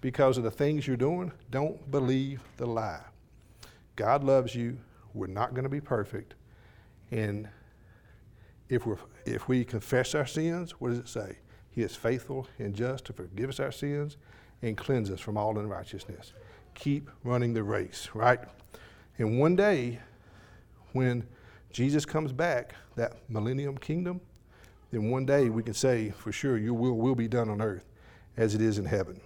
[0.00, 3.02] because of the things you're doing, don't believe the lie.
[3.96, 4.78] God loves you.
[5.12, 6.36] We're not going to be perfect.
[7.10, 7.46] And
[8.70, 11.36] if, we're, if we confess our sins, what does it say?
[11.70, 14.16] He is faithful and just to forgive us our sins
[14.62, 16.32] and cleanse us from all unrighteousness.
[16.74, 18.40] Keep running the race, right?
[19.18, 20.00] And one day,
[20.92, 21.26] when
[21.72, 24.22] Jesus comes back, that millennium kingdom,
[24.90, 27.84] then one day we can say for sure your will will be done on earth
[28.36, 29.20] as it is in heaven.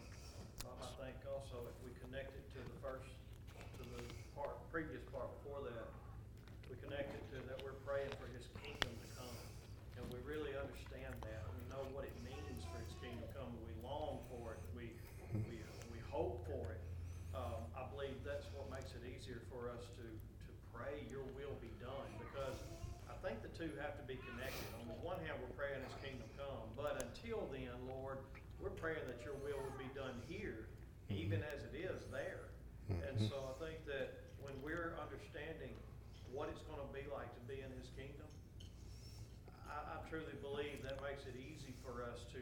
[33.17, 33.29] Mm-hmm.
[33.29, 35.75] So I think that when we're understanding
[36.33, 38.29] what it's going to be like to be in His kingdom,
[39.69, 42.41] I, I truly believe that makes it easy for us to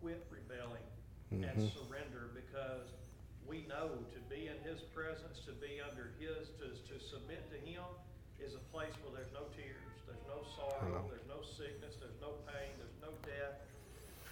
[0.00, 0.84] quit rebelling
[1.32, 1.44] mm-hmm.
[1.44, 2.92] and surrender because
[3.46, 7.58] we know to be in His presence, to be under His, to, to submit to
[7.62, 7.86] Him
[8.40, 12.36] is a place where there's no tears, there's no sorrow, there's no sickness, there's no
[12.44, 13.64] pain, there's no death.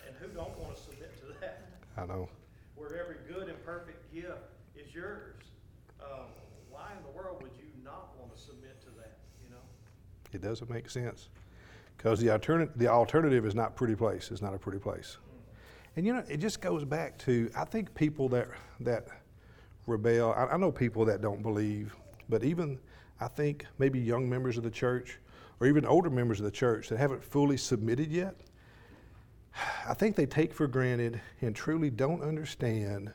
[0.05, 1.64] And who don't want to submit to that?
[1.97, 2.29] I know.
[2.77, 5.40] Where every good and perfect gift is yours.
[6.03, 6.29] Um,
[6.68, 9.25] why in the world would you not want to submit to that?
[9.40, 9.64] You know.
[10.35, 11.29] It doesn't make sense
[11.97, 14.31] because the alternative the alternative is not pretty place.
[14.31, 15.18] It's not a pretty place.
[15.97, 18.49] And you know, it just goes back to I think people that
[18.81, 19.09] that
[19.87, 20.35] rebel.
[20.37, 21.94] I, I know people that don't believe,
[22.29, 22.79] but even
[23.20, 25.18] I think maybe young members of the church
[25.61, 28.35] or even older members of the church that haven't fully submitted yet.
[29.88, 33.12] I think they take for granted and truly don't understand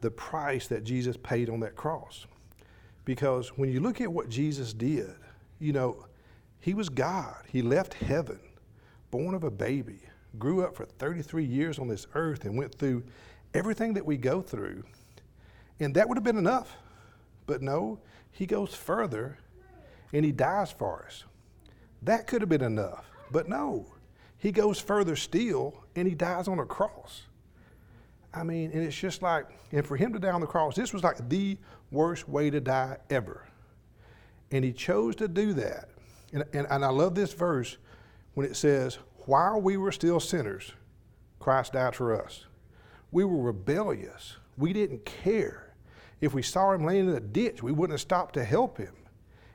[0.00, 2.26] the price that Jesus paid on that cross.
[3.04, 5.14] Because when you look at what Jesus did,
[5.60, 6.06] you know,
[6.60, 7.36] he was God.
[7.48, 8.40] He left heaven,
[9.10, 10.00] born of a baby,
[10.38, 13.04] grew up for 33 years on this earth and went through
[13.54, 14.84] everything that we go through.
[15.80, 16.76] And that would have been enough.
[17.46, 19.38] But no, he goes further
[20.12, 21.24] and he dies for us.
[22.02, 23.10] That could have been enough.
[23.30, 23.86] But no,
[24.38, 27.22] he goes further still and he dies on a cross.
[28.34, 30.92] I mean, and it's just like, and for him to die on the cross, this
[30.92, 31.56] was like the
[31.90, 33.46] worst way to die ever.
[34.50, 35.88] And he chose to do that.
[36.32, 37.76] And, and, and I love this verse
[38.34, 40.72] when it says, while we were still sinners,
[41.38, 42.44] Christ died for us.
[43.10, 44.36] We were rebellious.
[44.56, 45.74] We didn't care.
[46.20, 48.94] If we saw him laying in a ditch, we wouldn't have stopped to help him.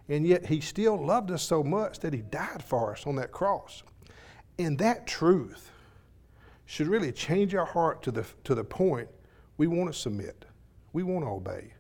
[0.10, 3.32] And yet he still loved us so much that he died for us on that
[3.32, 3.84] cross.
[4.60, 5.72] And that truth
[6.66, 9.10] should really change our heart to the, to the point
[9.58, 10.46] we want to submit,
[10.94, 11.74] we want to obey.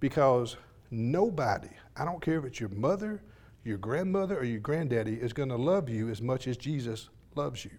[0.00, 0.56] Because
[0.90, 3.22] nobody, I don't care if it's your mother,
[3.64, 7.64] your grandmother or your granddaddy is going to love you as much as Jesus loves
[7.64, 7.70] you.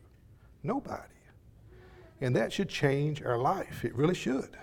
[0.63, 1.03] Nobody.
[2.21, 3.85] And that should change our life.
[3.85, 4.57] It really should.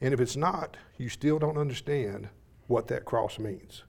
[0.00, 2.28] And if it's not, you still don't understand
[2.68, 3.84] what that cross means.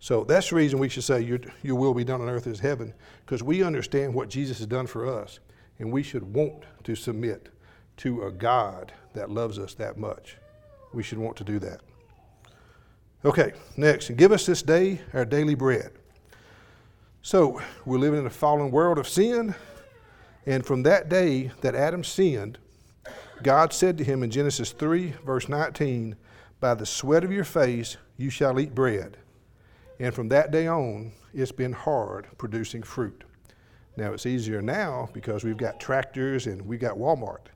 [0.00, 2.60] So that's the reason we should say, Your, your will be done on earth as
[2.60, 2.94] heaven,
[3.24, 5.40] because we understand what Jesus has done for us,
[5.78, 7.48] and we should want to submit
[7.98, 10.36] to a God that loves us that much.
[10.92, 11.80] We should want to do that.
[13.24, 14.16] Okay, next.
[14.16, 15.90] Give us this day our daily bread.
[17.20, 19.56] So, we're living in a fallen world of sin,
[20.46, 22.58] and from that day that Adam sinned,
[23.42, 26.14] God said to him in Genesis 3, verse 19,
[26.60, 29.16] By the sweat of your face you shall eat bread.
[29.98, 33.24] And from that day on, it's been hard producing fruit.
[33.96, 37.46] Now, it's easier now because we've got tractors and we've got Walmart.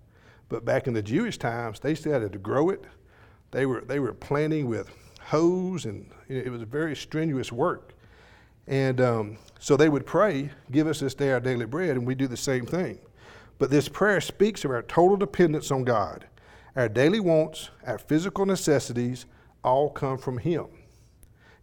[0.49, 2.85] But back in the Jewish times, they still had to grow it.
[3.53, 4.91] They were, they were planting with
[5.25, 7.95] hoes, and it was very strenuous work.
[8.67, 12.15] And um, so they would pray, Give us this day our daily bread, and we
[12.15, 12.99] do the same thing.
[13.59, 16.27] But this prayer speaks of our total dependence on God.
[16.75, 19.27] Our daily wants, our physical necessities,
[19.63, 20.67] all come from Him.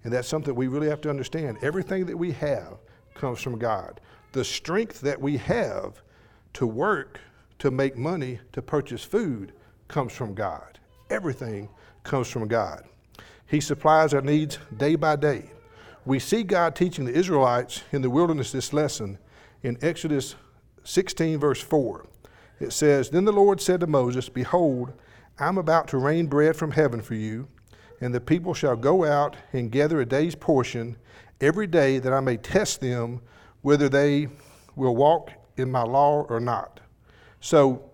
[0.04, 1.58] And that's something we really have to understand.
[1.62, 2.78] Everything that we have
[3.16, 4.00] comes from God.
[4.32, 6.02] The strength that we have
[6.54, 7.20] to work,
[7.60, 9.54] to make money, to purchase food
[9.88, 10.80] comes from God.
[11.10, 11.68] Everything
[12.04, 12.84] comes from God.
[13.50, 15.52] He supplies our needs day by day.
[16.06, 19.18] We see God teaching the Israelites in the wilderness this lesson
[19.64, 20.36] in Exodus
[20.84, 22.06] 16, verse 4.
[22.60, 24.94] It says, Then the Lord said to Moses, Behold,
[25.40, 27.48] I'm about to rain bread from heaven for you,
[28.02, 30.96] and the people shall go out and gather a day's portion
[31.42, 33.22] every day that I may test them
[33.62, 34.28] whether they
[34.76, 36.80] will walk in my law or not.
[37.40, 37.90] So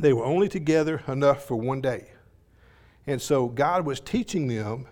[0.00, 2.11] they were only together enough for one day.
[3.06, 4.86] And so God was teaching them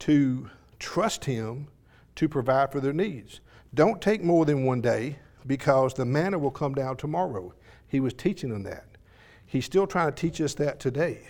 [0.00, 1.68] to trust Him
[2.16, 3.40] to provide for their needs.
[3.74, 7.52] Don't take more than one day because the manna will come down tomorrow.
[7.88, 8.86] He was teaching them that.
[9.46, 11.26] He's still trying to teach us that today.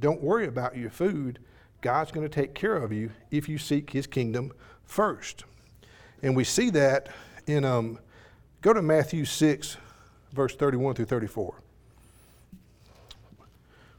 [0.00, 1.40] Don't worry about your food.
[1.80, 4.52] God's going to take care of you if you seek His kingdom
[4.84, 5.44] first.
[6.22, 7.08] And we see that
[7.46, 7.98] in, um,
[8.62, 9.76] go to Matthew 6,
[10.32, 11.54] verse 31 through 34.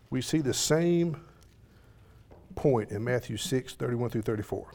[0.09, 1.17] We see the same
[2.55, 4.67] point in Matthew 6, 31 through 34.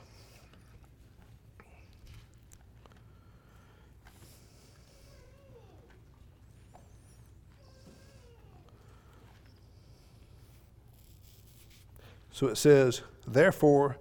[12.34, 13.96] So it says, Therefore,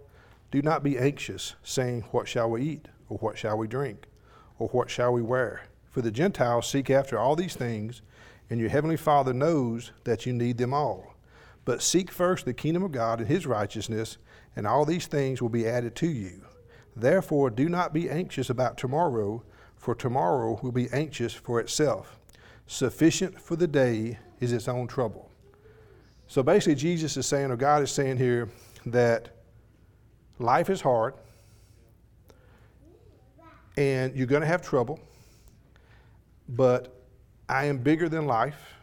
[0.49, 2.87] do not be anxious, saying, What shall we eat?
[3.07, 4.07] Or what shall we drink?
[4.57, 5.61] Or what shall we wear?
[5.91, 8.01] For the Gentiles seek after all these things,
[8.49, 11.12] and your heavenly Father knows that you need them all.
[11.65, 14.17] But seek first the kingdom of God and his righteousness,
[14.55, 16.41] and all these things will be added to you.
[16.95, 19.43] Therefore, do not be anxious about tomorrow,
[19.75, 22.19] for tomorrow will be anxious for itself.
[22.67, 25.29] Sufficient for the day is its own trouble.
[26.27, 28.49] So basically, Jesus is saying, or God is saying here,
[28.85, 29.29] that
[30.39, 31.13] life is hard
[33.77, 34.99] and you're going to have trouble,
[36.49, 37.01] but
[37.49, 38.75] I am bigger than life.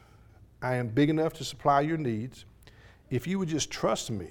[0.62, 2.44] I am big enough to supply your needs.
[3.10, 4.28] If you would just trust me,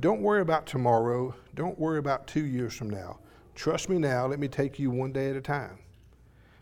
[0.00, 1.34] don't worry about tomorrow.
[1.54, 3.18] Don't worry about two years from now.
[3.54, 4.26] Trust me now.
[4.26, 5.78] Let me take you one day at a time.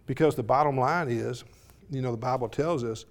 [0.06, 1.44] Because the bottom line is,
[1.90, 3.04] you know, the Bible tells us,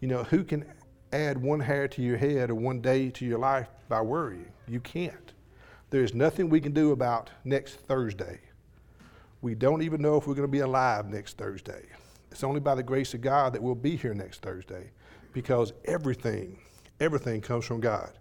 [0.00, 0.64] you know, who can
[1.12, 4.50] add one hair to your head or one day to your life by worrying.
[4.66, 5.32] You can't.
[5.90, 8.40] There's nothing we can do about next Thursday.
[9.40, 11.84] We don't even know if we're going to be alive next Thursday.
[12.30, 14.90] It's only by the grace of God that we'll be here next Thursday
[15.32, 16.58] because everything,
[17.00, 18.12] everything comes from God.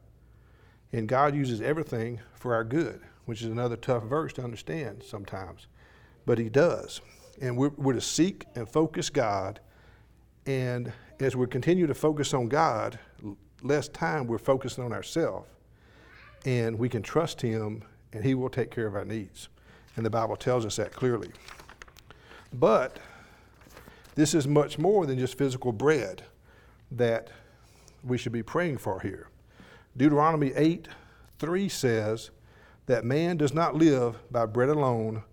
[0.94, 5.68] And God uses everything for our good, which is another tough verse to understand sometimes.
[6.26, 7.02] But He does.
[7.42, 9.60] And we're, we're to seek and focus God
[10.48, 12.98] and as we continue to focus on God,
[13.62, 15.48] less time we're focusing on ourselves.
[16.46, 19.50] And we can trust Him and He will take care of our needs.
[19.96, 21.30] And the Bible tells us that clearly.
[22.54, 22.98] But
[24.16, 26.24] this is much more than just physical bread
[26.92, 27.30] that
[28.04, 29.28] we should be praying for here.
[29.96, 30.88] Deuteronomy 8
[31.40, 32.32] 3 says
[32.88, 35.24] that man does not live by bread alone,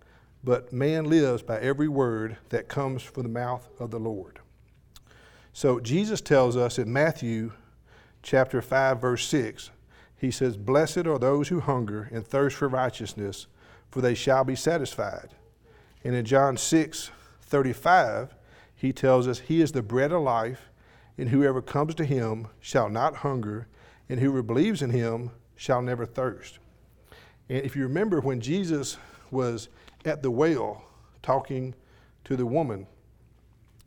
[0.43, 4.39] but man lives by every word that comes from the mouth of the Lord.
[5.53, 7.53] So Jesus tells us in Matthew
[8.21, 9.71] chapter 5 verse 6,
[10.17, 13.47] he says, "Blessed are those who hunger and thirst for righteousness,
[13.89, 15.29] for they shall be satisfied."
[16.03, 17.11] And in John 6
[17.41, 18.35] 35,
[18.75, 20.69] he tells us, He is the bread of life,
[21.17, 23.67] and whoever comes to him shall not hunger,
[24.09, 26.59] and whoever believes in him shall never thirst.
[27.49, 28.97] And if you remember when Jesus
[29.31, 29.69] was
[30.03, 30.83] at the well
[31.21, 31.73] talking
[32.25, 32.87] to the woman,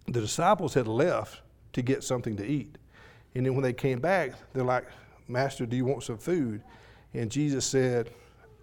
[0.06, 2.78] the disciples had left to get something to eat.
[3.34, 4.86] And then when they came back, they're like,
[5.28, 6.62] Master, do you want some food?
[7.12, 8.10] And Jesus said,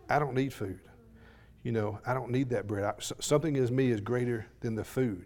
[0.10, 0.80] I don't need food.
[1.64, 2.86] You know, I don't need that bread.
[2.86, 5.26] I, something in me is greater than the food.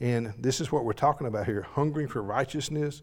[0.00, 3.02] And this is what we're talking about here hungering for righteousness,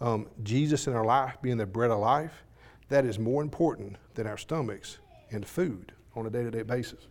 [0.00, 2.44] um, Jesus in our life being the bread of life.
[2.88, 4.98] That is more important than our stomachs
[5.30, 7.08] and food on a day to day basis.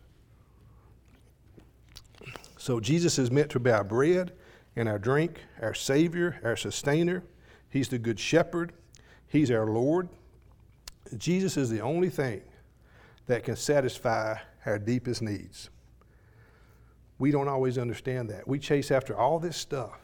[2.57, 4.31] So Jesus is meant to be our bread
[4.75, 7.23] and our drink, our Savior, our Sustainer.
[7.69, 8.73] He's the Good Shepherd.
[9.27, 10.09] He's our Lord.
[11.17, 12.41] Jesus is the only thing
[13.27, 15.69] that can satisfy our deepest needs.
[17.17, 18.47] We don't always understand that.
[18.47, 19.99] We chase after all this stuff.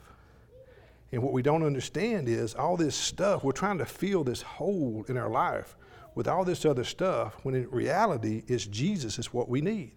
[1.11, 5.05] And what we don't understand is all this stuff, we're trying to fill this hole
[5.09, 5.75] in our life
[6.15, 9.93] with all this other stuff when in reality it's Jesus is what we need.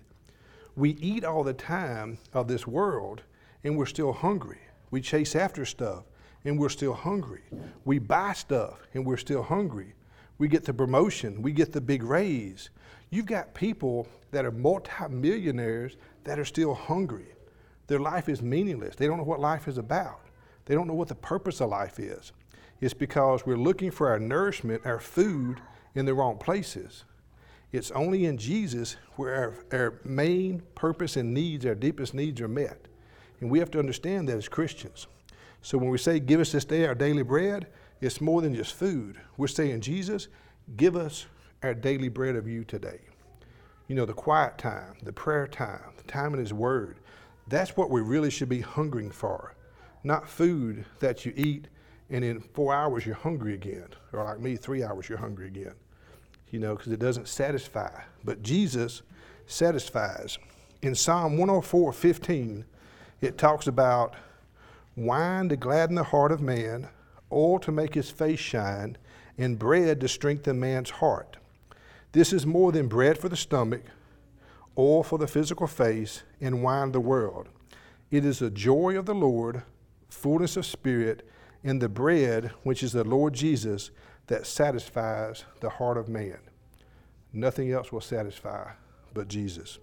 [0.77, 3.23] We eat all the time of this world
[3.63, 4.59] and we're still hungry.
[4.91, 6.05] We chase after stuff
[6.45, 7.43] and we're still hungry.
[7.85, 9.95] We buy stuff and we're still hungry.
[10.39, 12.71] We get the promotion, we get the big raise.
[13.11, 17.27] You've got people that are multimillionaires that are still hungry.
[17.87, 18.97] Their life is meaningless.
[18.97, 20.21] They don't know what life is about.
[20.65, 22.33] They don't know what the purpose of life is.
[22.81, 25.61] It's because we're looking for our nourishment, our food,
[25.95, 27.05] in the wrong places.
[27.73, 29.35] It's only in Jesus where
[29.73, 32.89] our, our main purpose and needs, our deepest needs, are met.
[33.41, 35.07] And we have to understand that as Christians.
[35.63, 37.67] So when we say, Give us this day our daily bread,
[38.01, 39.21] it's more than just food.
[39.37, 40.29] We're saying, Jesus,
[40.77, 41.27] give us
[41.65, 43.01] our daily bread of you today.
[43.89, 46.99] You know, the quiet time, the prayer time, the time in His Word.
[47.49, 49.55] That's what we really should be hungering for.
[50.07, 51.67] not food that you eat
[52.11, 55.73] and in four hours you're hungry again, or like me, three hours you're hungry again,
[56.51, 58.03] you know, because it doesn't satisfy.
[58.23, 59.01] But Jesus
[59.47, 60.39] satisfies.
[60.83, 62.67] In Psalm 104 15,
[63.23, 64.15] it talks about
[64.97, 66.89] wine to gladden the heart of man,
[67.33, 68.99] oil to make his face shine,
[69.39, 71.39] and bread to strengthen man's heart.
[72.15, 73.83] This is more than bread for the stomach,
[74.79, 77.49] oil for the physical face, and wine the world.
[78.09, 79.65] It is the joy of the Lord,
[80.09, 81.29] fullness of spirit,
[81.65, 83.91] and the bread, which is the Lord Jesus,
[84.29, 86.39] that satisfies the heart of man.
[87.33, 88.71] Nothing else will satisfy
[89.13, 89.81] but Jesus.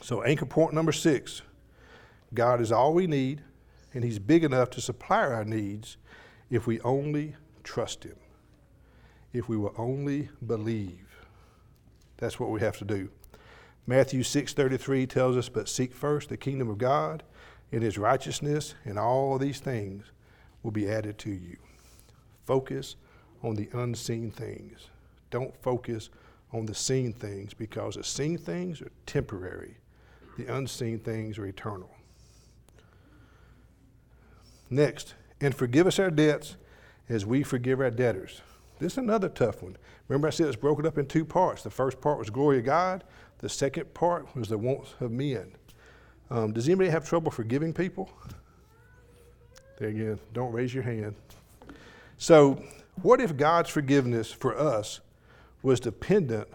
[0.00, 1.42] So, anchor point number six
[2.32, 3.42] God is all we need,
[3.92, 5.98] and He's big enough to supply our needs
[6.48, 8.16] if we only trust Him,
[9.32, 11.26] if we will only believe.
[12.16, 13.10] That's what we have to do.
[13.86, 17.22] Matthew 6:33 tells us, "But seek first the kingdom of God
[17.72, 20.12] and his righteousness, and all these things
[20.62, 21.56] will be added to you."
[22.44, 22.96] Focus
[23.42, 24.90] on the unseen things.
[25.30, 26.10] Don't focus
[26.52, 29.76] on the seen things because the seen things are temporary.
[30.36, 31.94] The unseen things are eternal.
[34.68, 36.56] Next, and forgive us our debts
[37.08, 38.42] as we forgive our debtors.
[38.80, 39.76] This is another tough one.
[40.08, 41.62] Remember, I said it's broken up in two parts.
[41.62, 43.04] The first part was glory of God,
[43.38, 45.52] the second part was the wants of men.
[46.30, 48.10] Um, does anybody have trouble forgiving people?
[49.78, 51.14] There again, don't raise your hand.
[52.16, 52.62] So,
[53.02, 55.00] what if God's forgiveness for us
[55.62, 56.48] was dependent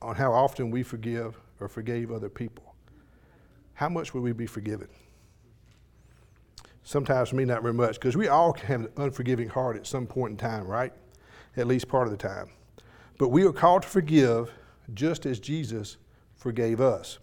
[0.00, 2.74] on how often we forgive or forgave other people?
[3.74, 4.88] How much would we be forgiven?
[6.82, 10.32] Sometimes me, not very much, because we all have an unforgiving heart at some point
[10.32, 10.92] in time, right?
[11.58, 12.50] At least part of the time.
[13.18, 14.52] But we are called to forgive
[14.94, 15.96] just as Jesus
[16.36, 17.18] forgave us.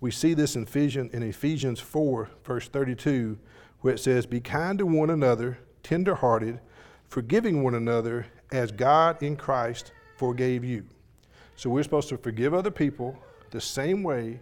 [0.00, 3.36] We see this in Ephesians, in Ephesians 4, verse 32,
[3.80, 6.60] where it says, Be kind to one another, tenderhearted,
[7.08, 10.86] forgiving one another as God in Christ forgave you.
[11.56, 13.18] So we're supposed to forgive other people
[13.50, 14.38] the same way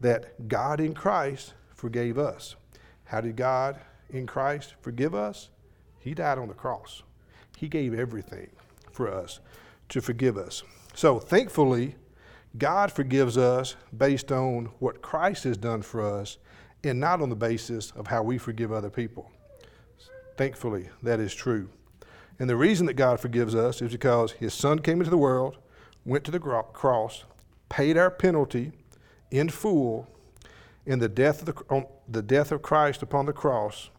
[0.00, 2.56] that God in Christ forgave us.
[3.04, 3.78] How did God
[4.10, 5.48] in Christ forgive us?
[6.00, 7.04] He died on the cross.
[7.56, 8.50] He gave everything
[8.94, 9.40] for us
[9.90, 10.62] to forgive us.
[10.94, 11.96] So thankfully,
[12.56, 16.38] God forgives us based on what Christ has done for us
[16.84, 19.30] and not on the basis of how we forgive other people.
[20.36, 21.68] Thankfully, that is true.
[22.38, 25.58] And the reason that God forgives us is because His Son came into the world,
[26.04, 27.24] went to the cross,
[27.68, 28.72] paid our penalty
[29.30, 30.08] in full,
[30.86, 33.90] in the death of, the, the death of Christ upon the cross,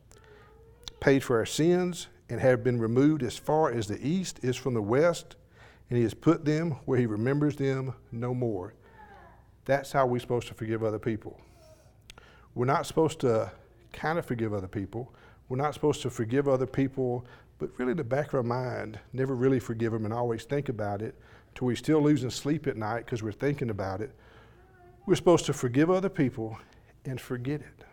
[1.00, 4.74] paid for our sins, and have been removed as far as the east is from
[4.74, 5.36] the west
[5.90, 8.74] and he has put them where he remembers them no more.
[9.66, 11.40] That's how we're supposed to forgive other people.
[12.56, 13.52] We're not supposed to
[13.94, 15.14] kind of forgive other people.
[15.50, 17.26] We're not supposed to forgive other people,
[17.60, 21.02] but really the back of our mind, never really forgive them and always think about
[21.02, 21.16] it
[21.54, 24.12] till we're still losing sleep at night because we're thinking about it.
[25.06, 26.58] We're supposed to forgive other people
[27.06, 27.86] and forget it.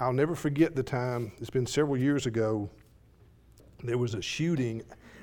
[0.00, 2.68] I'll never forget the time, it's been several years ago,
[3.88, 4.82] there was a shooting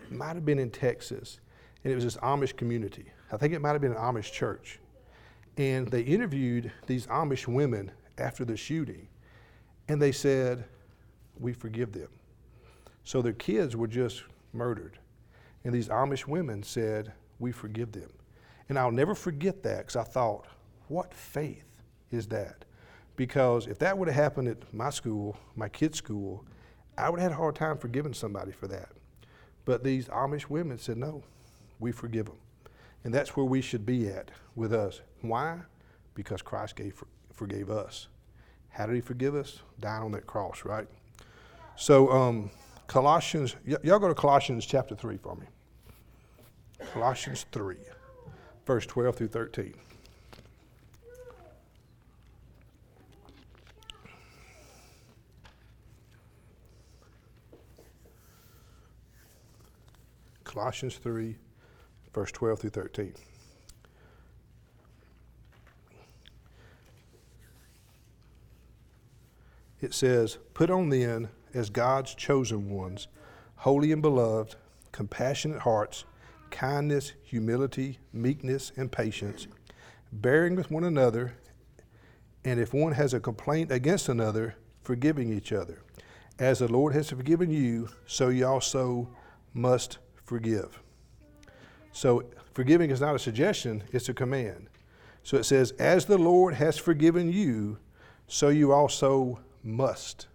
[0.10, 1.40] might have been in Texas,
[1.84, 3.06] and it was this Amish community.
[3.32, 4.80] I think it might have been an Amish church.
[5.58, 9.08] And they interviewed these Amish women after the shooting,
[9.88, 10.66] and they said,
[11.40, 12.10] We forgive them.
[13.04, 15.00] So their kids were just murdered.
[15.64, 18.10] And these Amish women said, We forgive them.
[18.70, 20.48] And I'll never forget that because I thought,
[20.88, 21.66] What faith
[22.12, 22.66] is that?
[23.16, 26.46] Because if that would have happened at my school, my kid's school,
[27.02, 28.90] I would have had a hard time forgiving somebody for that.
[29.66, 31.24] But these Amish women said, no,
[31.80, 32.38] we forgive them.
[33.04, 35.02] And that's where we should be at with us.
[35.22, 35.60] Why?
[36.14, 38.08] Because Christ gave, forgave us.
[38.70, 39.60] How did he forgive us?
[39.80, 40.88] Dying on that cross, right?
[41.76, 42.52] So, um,
[42.88, 45.48] Colossians, y- y'all go to Colossians chapter 3 for me.
[46.94, 47.78] Colossians 3,
[48.66, 49.74] verse 12 through 13.
[60.54, 61.38] Colossians 3,
[62.14, 63.14] verse 12 through 13.
[69.80, 73.08] It says, Put on then, as God's chosen ones,
[73.56, 74.56] holy and beloved,
[74.92, 76.04] compassionate hearts,
[76.50, 79.48] kindness, humility, meekness, and patience,
[80.12, 81.34] bearing with one another,
[82.44, 85.80] and if one has a complaint against another, forgiving each other.
[86.38, 89.16] As the Lord has forgiven you, so you also
[89.54, 90.00] must
[90.32, 90.82] forgive.
[91.92, 92.24] So,
[92.54, 94.70] forgiving is not a suggestion, it's a command.
[95.24, 97.78] So it says, As the Lord has forgiven you,
[98.28, 100.28] so you also must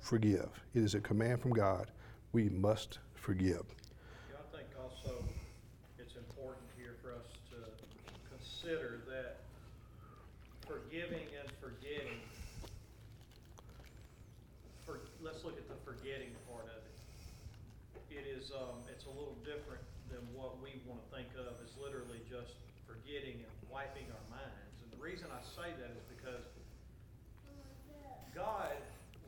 [0.00, 0.48] forgive.
[0.74, 1.90] It is a command from God.
[2.32, 3.66] We must forgive.
[4.30, 5.22] Yeah, I think also
[5.98, 7.56] it's important here for us to
[8.30, 9.40] consider that
[10.66, 12.20] forgiving and forgetting.
[14.86, 16.32] For, let's look at the forgetting.
[18.16, 21.68] It is, um, it's a little different than what we want to think of as
[21.76, 22.56] literally just
[22.88, 24.72] forgetting and wiping our minds.
[24.80, 26.48] And the reason I say that is because
[28.32, 28.80] God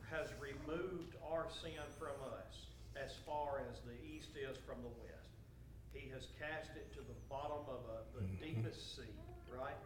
[0.09, 5.37] has removed our sin from us as far as the east is from the west.
[5.93, 9.13] He has cast it to the bottom of a, the deepest sea,
[9.53, 9.77] right?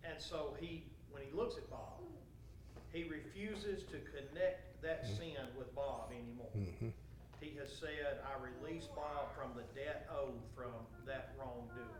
[0.00, 2.00] And so he, when he looks at Bob,
[2.88, 6.50] he refuses to connect that sin with Bob anymore.
[6.54, 6.92] Mhm.
[7.40, 11.90] He has said, I release Bob from the debt owed from that wrongdoing.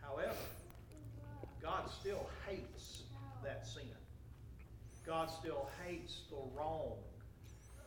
[0.00, 0.34] However,
[1.60, 3.02] God still hates
[3.44, 3.96] that sin.
[5.04, 6.98] God still hates the wrong.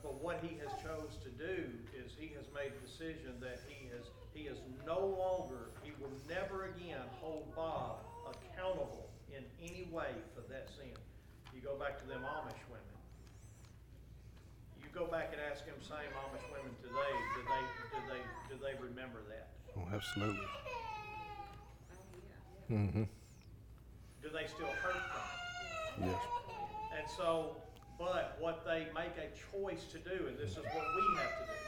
[0.02, 3.88] But what he has chose to do is he has made a decision that he
[3.88, 10.14] is, he is no longer, he will never again hold Bob accountable in any way
[10.34, 10.96] for that sin.
[11.54, 12.64] You go back to them Amish
[15.00, 17.64] go back and ask them same Amish women today, do they,
[17.95, 18.22] do they,
[18.52, 19.47] do they remember that?
[19.80, 20.43] Oh, absolutely.
[22.68, 23.08] Mm-hmm.
[24.20, 26.12] Do they still hurt from it?
[26.12, 26.20] Yes.
[27.00, 27.56] And so,
[27.95, 31.45] but what they make a choice to do, and this is what we have to
[31.47, 31.60] do,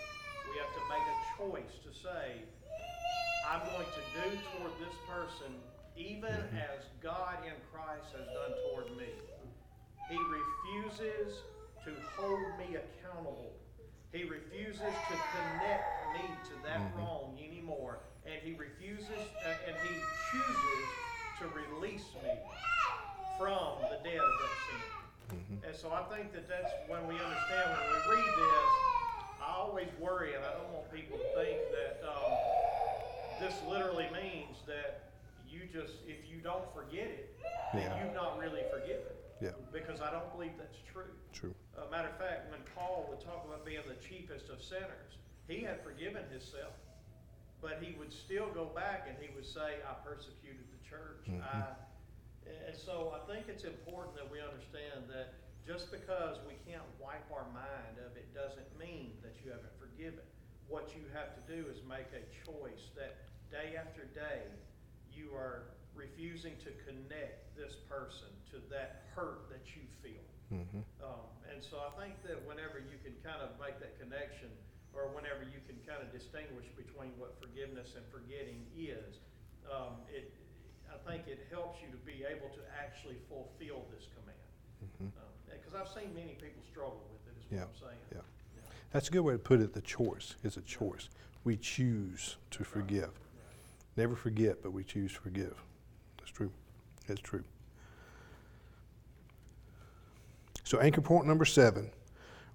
[0.51, 2.43] we have to make a choice to say,
[3.47, 5.55] I'm going to do toward this person
[5.95, 9.07] even as God in Christ has done toward me.
[10.09, 11.39] He refuses
[11.85, 13.53] to hold me accountable.
[14.11, 17.99] He refuses to connect me to that wrong anymore.
[18.25, 20.89] And he refuses, uh, and he chooses
[21.39, 22.29] to release me
[23.37, 24.81] from the debt of that sin.
[25.65, 28.71] And so I think that that's when we understand, when we read this,
[29.41, 32.35] I always worry, and I don't want people to think that um,
[33.39, 35.09] this literally means that
[35.49, 37.39] you just, if you don't forget it,
[37.73, 38.03] then Yeah.
[38.03, 39.15] you've not really forgiven.
[39.41, 39.57] Yeah.
[39.73, 41.09] Because I don't believe that's true.
[41.33, 41.55] True.
[41.73, 45.17] Uh, matter of fact, when Paul would talk about being the chiefest of sinners,
[45.49, 46.77] he had forgiven himself.
[47.61, 51.25] But he would still go back and he would say, I persecuted the church.
[51.29, 51.73] I,
[52.45, 55.33] and so I think it's important that we understand that
[55.65, 60.25] just because we can't wipe our mind of it doesn't mean that you haven't forgiven.
[60.69, 64.49] What you have to do is make a choice that day after day,
[65.13, 70.23] you are refusing to connect this person to that hurt that you feel.
[70.51, 70.83] Mm-hmm.
[71.03, 74.51] Um, and so I think that whenever you can kind of make that connection,
[74.91, 79.23] or whenever you can kind of distinguish between what forgiveness and forgetting is,
[79.71, 80.35] um, it,
[80.91, 84.35] I think it helps you to be able to actually fulfill this command.
[85.47, 87.55] Because I've seen many people struggle with it, is what Mm-hmm.
[87.55, 88.01] Yeah, I'm saying.
[88.11, 88.21] yeah.
[88.91, 89.73] That's a good way to put it.
[89.73, 91.09] The choice is a choice.
[91.43, 93.11] We choose to forgive.
[93.95, 95.55] Never forget, but we choose to forgive.
[97.07, 97.43] That's true.
[100.63, 101.91] So, anchor point number seven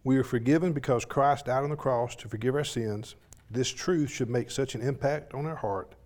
[0.04, 3.16] we are forgiven because Christ died on the cross to forgive our sins.
[3.50, 5.96] This truth should make such an impact on our heart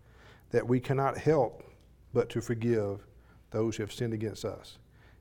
[0.53, 1.63] that we cannot help
[2.15, 3.07] but to forgive
[3.51, 4.79] those who have sinned against us.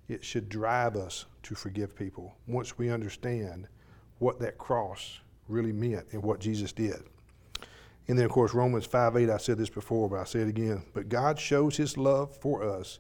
[0.08, 3.68] It should drive us to forgive people once we understand
[4.20, 7.04] what that cross really meant and what Jesus did.
[8.08, 10.48] And then, of course, Romans 5 8, I said this before, but I say it
[10.48, 10.84] again.
[10.94, 13.00] But God shows his love for us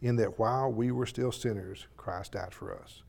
[0.00, 3.02] in that while we were still sinners, Christ died for us.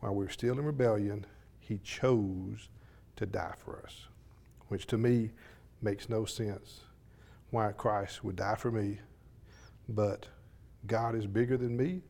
[0.00, 1.26] While we were still in rebellion,
[1.58, 2.68] he chose
[3.16, 4.06] to die for us,
[4.68, 5.30] which to me
[5.82, 6.80] makes no sense
[7.50, 8.98] why Christ would die for me.
[9.88, 10.26] But
[10.86, 12.02] God is bigger than me.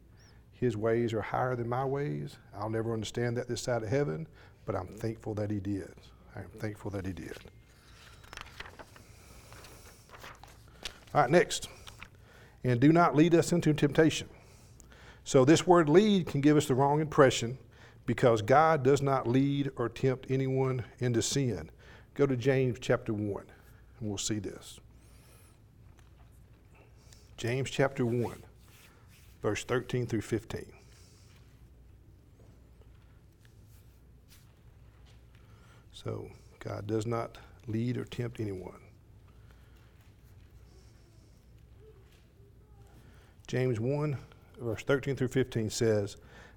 [0.53, 2.37] His ways are higher than my ways.
[2.55, 4.27] I'll never understand that this side of heaven,
[4.67, 5.95] but I'm thankful that He did.
[6.37, 7.37] I am thankful that He did.
[11.15, 11.69] All right, next.
[12.63, 14.29] And do not lead us into temptation.
[15.25, 17.59] So, this word lead can give us the wrong impression
[18.07, 21.71] because God does not lead or tempt anyone into sin.
[22.15, 23.45] Go to James chapter 1,
[24.01, 24.81] and we'll see this.
[27.37, 28.43] James chapter 1,
[29.43, 30.67] verse 13 through 15.
[35.93, 38.81] So, God does not lead or tempt anyone.
[43.51, 44.17] James 1,
[44.61, 46.17] verse 13 through 15 says,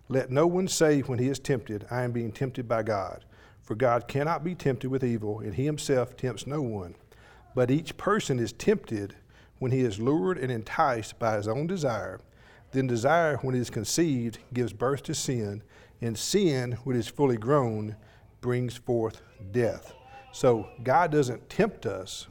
[0.09, 3.25] Let no one say when he is tempted, I am being tempted by God.
[3.63, 6.93] For God cannot be tempted with evil, and he himself tempts no one.
[7.55, 9.15] But each person is tempted
[9.57, 12.19] when he is lured and enticed by his own desire.
[12.73, 15.63] Then desire, when it is conceived, gives birth to sin,
[15.99, 17.95] and sin, when it is fully grown,
[18.39, 19.19] brings forth
[19.51, 19.93] death.
[20.31, 22.27] So God doesn't tempt us.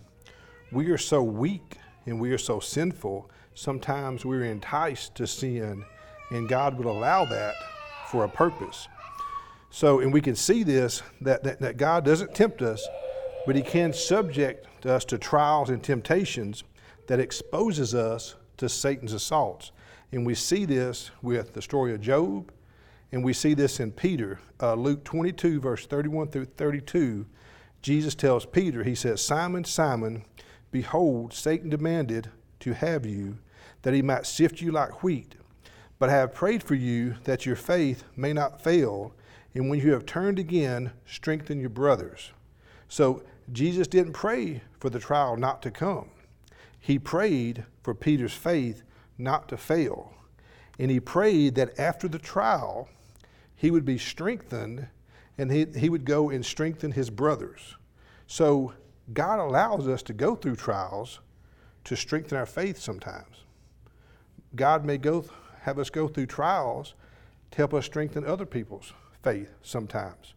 [0.70, 3.28] We are so weak and we are so sinful.
[3.54, 5.84] Sometimes we're enticed to sin,
[6.30, 7.54] and God will allow that
[8.08, 8.88] for a purpose.
[9.70, 12.86] So, and we can see this that, that, that God doesn't tempt us,
[13.46, 16.64] but He can subject us to trials and temptations
[17.06, 19.72] that exposes us to Satan's assaults.
[20.12, 22.52] And we see this with the story of Job,
[23.12, 24.38] and we see this in Peter.
[24.60, 27.26] Uh, Luke 22, verse 31 through 32,
[27.80, 30.24] Jesus tells Peter, He says, Simon, Simon,
[30.70, 32.30] behold, Satan demanded
[32.62, 33.38] to have you,
[33.82, 35.34] that he might sift you like wheat.
[35.98, 39.12] But I have prayed for you that your faith may not fail
[39.54, 42.32] and when you have turned again, strengthen your brothers.
[42.88, 46.08] So Jesus didn't pray for the trial not to come.
[46.80, 48.82] He prayed for Peter's faith
[49.18, 50.14] not to fail.
[50.78, 52.88] And he prayed that after the trial,
[53.54, 54.88] he would be strengthened
[55.38, 57.76] and he, he would go and strengthen his brothers.
[58.26, 58.72] So
[59.12, 61.20] God allows us to go through trials
[61.84, 63.44] to strengthen our faith sometimes.
[64.54, 65.24] God may go
[65.60, 66.94] have us go through trials
[67.52, 70.34] to help us strengthen other people's faith sometimes.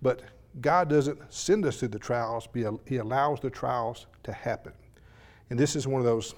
[0.00, 0.22] But
[0.60, 2.48] God doesn't send us through the trials,
[2.86, 4.72] He allows the trials to happen.
[5.50, 6.34] And this is one of those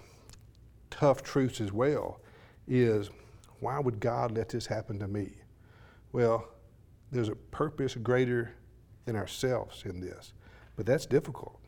[0.91, 2.20] tough truths as well
[2.66, 3.11] is
[3.61, 5.33] why would God let this happen to me?
[6.12, 6.49] Well,
[7.11, 8.55] there's a purpose greater
[9.05, 10.33] than ourselves in this.
[10.76, 11.59] But that's difficult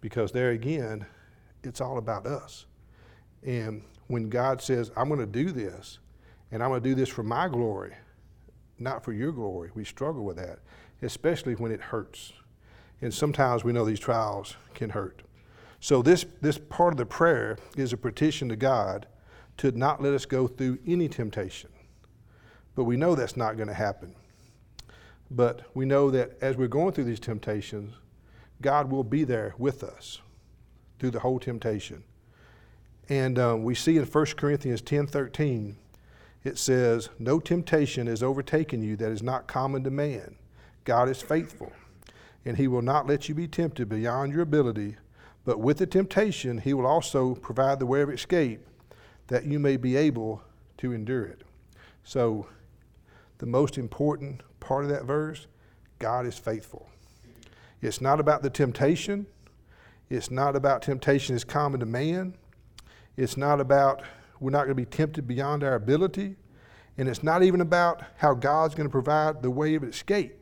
[0.00, 1.06] because there again,
[1.66, 2.66] it's all about us.
[3.44, 5.98] And when God says, I'm going to do this,
[6.50, 7.94] and I'm going to do this for my glory,
[8.78, 9.70] not for your glory.
[9.74, 10.60] We struggle with that,
[11.02, 12.32] especially when it hurts.
[13.02, 15.22] And sometimes we know these trials can hurt.
[15.80, 19.06] So, this, this part of the prayer is a petition to God
[19.58, 21.70] to not let us go through any temptation.
[22.74, 24.14] But we know that's not going to happen.
[25.30, 27.94] But we know that as we're going through these temptations,
[28.62, 30.20] God will be there with us
[30.98, 32.02] through the whole temptation.
[33.08, 35.76] And um, we see in 1 Corinthians 10 13,
[36.44, 40.36] it says, No temptation has overtaken you that is not common to man.
[40.84, 41.72] God is faithful,
[42.44, 44.96] and he will not let you be tempted beyond your ability,
[45.44, 48.60] but with the temptation, he will also provide the way of escape
[49.28, 50.42] that you may be able
[50.78, 51.42] to endure it.
[52.04, 52.46] So,
[53.38, 55.46] the most important part of that verse
[55.98, 56.88] God is faithful.
[57.80, 59.26] It's not about the temptation.
[60.08, 62.36] It's not about temptation is common to man.
[63.16, 64.02] It's not about
[64.40, 66.36] we're not going to be tempted beyond our ability.
[66.98, 70.34] And it's not even about how God's going to provide the way of escape.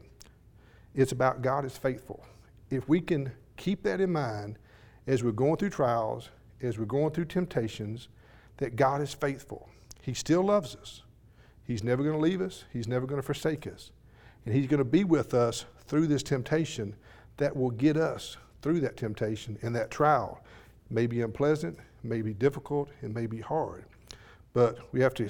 [0.94, 2.24] It's about God is faithful.
[2.70, 4.58] If we can keep that in mind
[5.06, 6.30] as we're going through trials,
[6.62, 8.08] as we're going through temptations,
[8.58, 9.68] that God is faithful.
[10.00, 11.02] He still loves us.
[11.64, 13.90] He's never going to leave us, He's never going to forsake us.
[14.44, 16.94] And He's going to be with us through this temptation
[17.38, 20.40] that will get us through that temptation and that trial.
[20.88, 23.84] May be unpleasant, may be difficult, and may be hard.
[24.54, 25.28] But we have to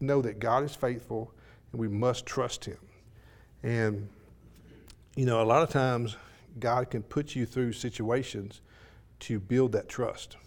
[0.00, 1.30] know that God is faithful
[1.70, 2.78] and we must trust Him.
[3.62, 4.08] And,
[5.16, 6.16] you know, a lot of times
[6.58, 8.62] God can put you through situations
[9.20, 10.38] to build that trust.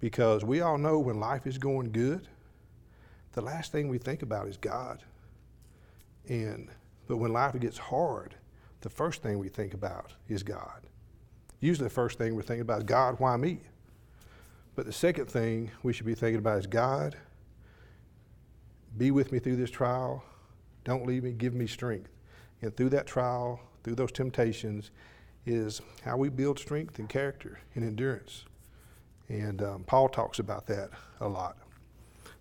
[0.00, 2.28] Because we all know when life is going good,
[3.32, 5.02] the last thing we think about is God.
[6.30, 6.70] And
[7.06, 8.34] but when life gets hard,
[8.80, 10.85] the first thing we think about is God.
[11.60, 13.60] Usually the first thing we're thinking about is God, why me?
[14.74, 17.16] But the second thing we should be thinking about is God,
[18.96, 20.22] be with me through this trial.
[20.84, 21.32] Don't leave me.
[21.32, 22.10] Give me strength.
[22.62, 24.90] And through that trial, through those temptations,
[25.46, 28.44] is how we build strength and character and endurance.
[29.28, 30.90] And um, Paul talks about that
[31.20, 31.56] a lot.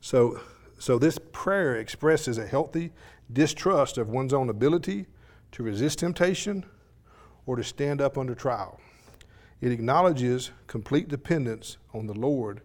[0.02, 0.40] So,
[0.78, 2.92] so this prayer expresses a healthy
[3.32, 5.08] distrust of one's own ability
[5.54, 6.66] to resist temptation
[7.46, 8.80] or to stand up under trial.
[9.62, 12.62] It acknowledges complete dependence on the Lord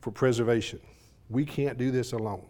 [0.00, 0.80] for preservation.
[1.28, 2.46] We can't do this alone.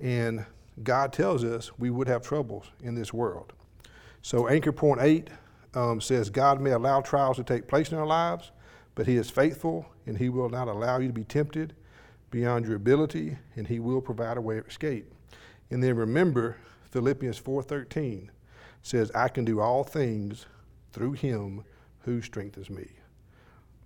[0.00, 0.44] And
[0.82, 3.52] God tells us we would have troubles in this world.
[4.22, 5.28] So, Anchor Point 8
[5.74, 8.52] um, says God may allow trials to take place in our lives,
[8.94, 11.74] but He is faithful and He will not allow you to be tempted
[12.30, 15.12] beyond your ability, and He will provide a way of escape.
[15.70, 16.56] And then remember,
[16.90, 18.30] Philippians 4:13
[18.82, 20.46] says, "I can do all things
[20.92, 21.64] through Him
[22.04, 22.88] who strengthens me."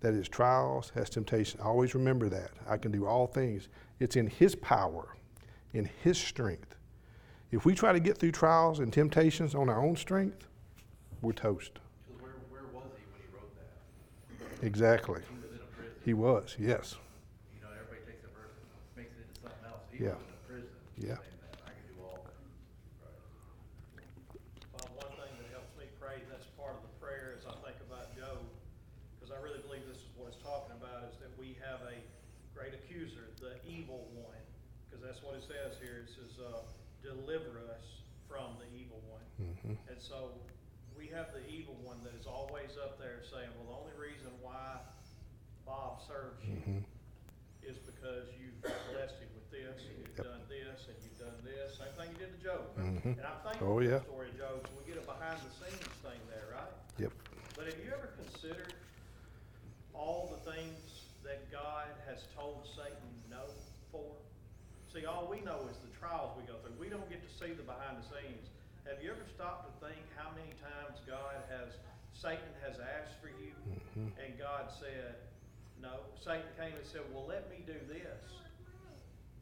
[0.01, 1.61] That is trials, has temptation.
[1.61, 2.51] Always remember that.
[2.69, 3.69] I can do all things.
[3.99, 5.09] It's in His power
[5.73, 6.77] in His strength.
[7.51, 10.49] If we try to get through trials and temptations on our own strength,
[11.23, 11.79] we're toast.
[12.21, 14.67] Where, where was he when he wrote that?
[14.67, 15.21] Exactly.
[15.29, 15.95] He was in a prison.
[16.05, 16.97] He was, yes.
[17.55, 19.85] You know, everybody takes a verse and makes it into something else.
[19.93, 20.17] he Yeah.
[20.19, 20.77] was in prison.
[20.99, 21.17] Yeah.
[21.23, 22.53] saying that, I can do all things.
[24.75, 27.55] Well, one thing that helps me pray, and that's part of the prayer, as I
[27.65, 28.43] think about Job,
[29.17, 31.97] because I really believe this is what it's talking about, is that we have a
[32.57, 34.35] great accuser, the evil one.
[34.89, 36.63] Because that's what it says here, it says, uh,
[37.03, 39.23] deliver us from the evil one.
[39.39, 39.77] Mhm.
[39.91, 40.33] And so,
[40.97, 44.33] we have the evil one that is always up there saying, well, the only reason
[44.41, 44.81] why
[45.67, 46.85] Bob serves you Mhm.
[47.63, 50.25] is because you've blessed him with this, and you've Yep.
[50.27, 52.75] done this, and you've done this, same thing you did to Job.
[52.77, 52.96] Mhm.
[53.15, 54.03] And I'm thankful Oh, yeah.
[54.03, 56.75] story of Job, we get a behind the scenes thing there, right?
[56.99, 57.13] Yep.
[57.55, 58.75] But have you ever considered
[59.95, 63.47] all the things that God has told Satan no
[63.93, 64.03] for?
[64.93, 66.75] See, all we know is the trials we go through.
[66.81, 68.51] We don't get to see the behind the scenes.
[68.91, 71.75] Have you ever stopped to think how many times God has,
[72.15, 73.55] Satan has asked for you,
[73.99, 74.11] Mhm.
[74.19, 75.17] and God said,
[75.83, 76.01] no.
[76.23, 78.23] Satan came and said, well, let me do this.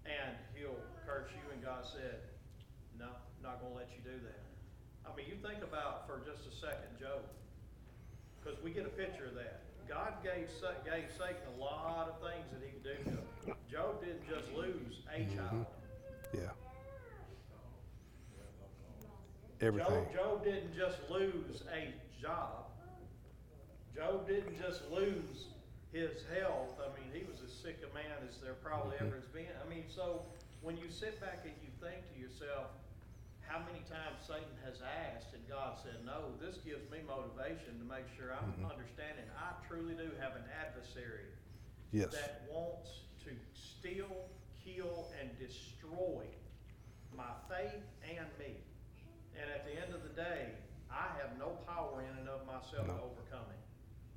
[0.04, 2.20] And he'll curse you, and God said,
[2.98, 3.08] no,
[3.44, 4.40] not gonna let you do that.
[5.04, 7.20] I mean, you think about for just a second Job,
[8.40, 9.60] because we get a picture of that.
[9.88, 10.48] God gave,
[10.88, 13.56] gave Satan a lot of things that he could do to him.
[13.70, 15.36] Job didn't just lose a mm-hmm.
[15.36, 15.66] child.
[16.32, 16.56] Yeah.
[19.60, 20.08] Everything.
[20.08, 22.64] Job, Job didn't just lose a job.
[23.94, 25.52] Job didn't just lose
[25.92, 26.80] his health.
[26.80, 29.20] I mean, he was as sick a man as there probably ever mm-hmm.
[29.20, 29.54] has been.
[29.64, 30.22] I mean, so
[30.62, 32.72] when you sit back and you think to yourself,
[33.46, 37.86] how many times Satan has asked and God said no, this gives me motivation to
[37.86, 38.70] make sure I'm mm-hmm.
[38.70, 39.24] understanding.
[39.36, 41.32] I truly do have an adversary
[41.94, 42.10] Yes.
[42.10, 44.10] that wants to steal,
[44.58, 46.26] kill, and destroy
[47.14, 48.58] my faith and me.
[49.38, 50.58] And at the end of the day,
[50.90, 53.62] I have no power in and of myself to overcome him.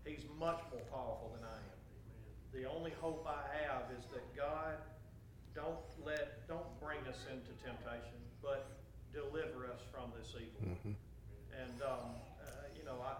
[0.05, 1.77] He's much more powerful than I am.
[2.53, 4.81] The only hope I have is that God
[5.53, 8.76] don't let, don't bring us into temptation, but
[9.17, 10.77] deliver us from this evil.
[10.77, 10.95] Mhm.
[11.57, 13.17] And, um, uh, you know, I,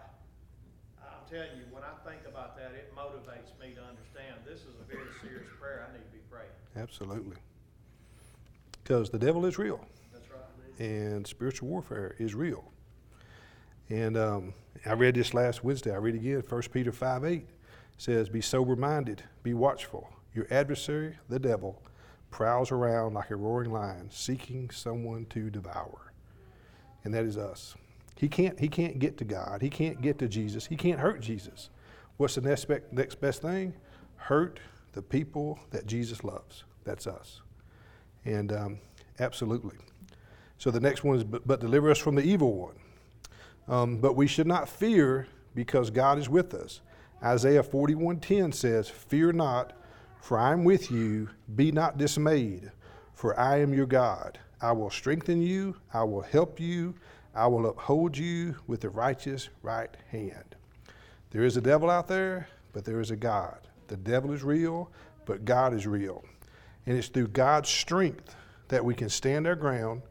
[1.02, 4.74] I'm telling you, when I think about that, it motivates me to understand this is
[4.80, 6.54] a very serious prayer I need to be praying.
[6.76, 7.36] Absolutely.
[8.82, 9.84] Because the devil is real.
[10.12, 10.40] That's right.
[10.86, 12.64] and spiritual warfare is real.
[13.90, 14.54] And um,
[14.86, 15.92] I read this last Wednesday.
[15.92, 16.42] I read it again.
[16.48, 17.46] 1 Peter 5 8
[17.96, 20.08] says, Be sober minded, be watchful.
[20.34, 21.82] Your adversary, the devil,
[22.30, 26.12] prowls around like a roaring lion, seeking someone to devour.
[27.04, 27.74] And that is us.
[28.16, 29.62] He can't, he can't get to God.
[29.62, 30.66] He can't get to Jesus.
[30.66, 31.70] He can't hurt Jesus.
[32.16, 33.74] What's the next, next best thing?
[34.16, 34.60] Hurt
[34.92, 36.64] the people that Jesus loves.
[36.84, 37.40] That's us.
[38.24, 38.78] And um,
[39.20, 39.76] absolutely.
[40.58, 42.74] So the next one is, but, but deliver us from the evil one.
[43.68, 46.80] Um, but we should not fear because God is with us.
[47.22, 49.72] Isaiah 41:10 says, "Fear not,
[50.20, 51.28] for I am with you.
[51.54, 52.70] Be not dismayed,
[53.14, 54.38] for I am your God.
[54.60, 55.76] I will strengthen you.
[55.92, 56.94] I will help you.
[57.34, 60.56] I will uphold you with the righteous right hand."
[61.30, 63.58] There is a devil out there, but there is a God.
[63.86, 64.90] The devil is real,
[65.24, 66.24] but God is real.
[66.86, 68.34] And it's through God's strength
[68.68, 70.02] that we can stand our ground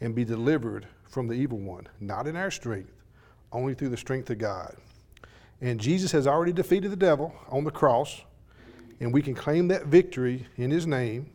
[0.00, 2.92] and be delivered from the evil one, not in our strength,
[3.52, 4.76] only through the strength of God.
[5.60, 8.22] And Jesus has already defeated the devil on the cross,
[9.00, 11.30] and we can claim that victory in his name,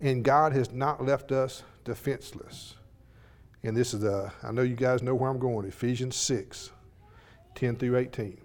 [0.00, 2.74] and God has not left us defenseless.
[3.62, 6.70] And this is the, I know you guys know where I'm going, Ephesians 6,
[7.54, 8.38] 10 through 18.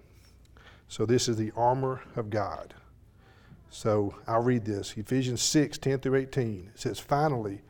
[0.88, 2.74] So this is the armor of God.
[3.70, 6.70] So I'll read this Ephesians 6 10 through 18.
[6.72, 7.60] It says, Finally,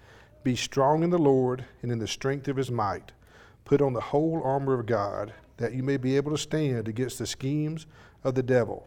[0.43, 3.12] be strong in the Lord and in the strength of his might.
[3.64, 7.18] Put on the whole armor of God, that you may be able to stand against
[7.18, 7.87] the schemes
[8.22, 8.87] of the devil.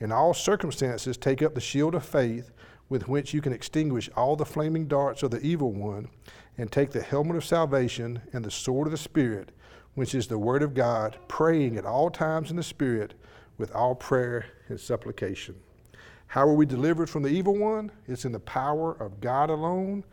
[0.00, 2.50] In all circumstances, take up the shield of faith,
[2.88, 6.08] with which you can extinguish all the flaming darts of the evil one,
[6.58, 9.50] and take the helmet of salvation and the sword of the Spirit,
[9.94, 13.14] which is the word of God, praying at all times in the Spirit
[13.58, 15.54] with all prayer and supplication.
[16.26, 17.92] How are we delivered from the evil one?
[18.06, 20.04] It's in the power of God alone,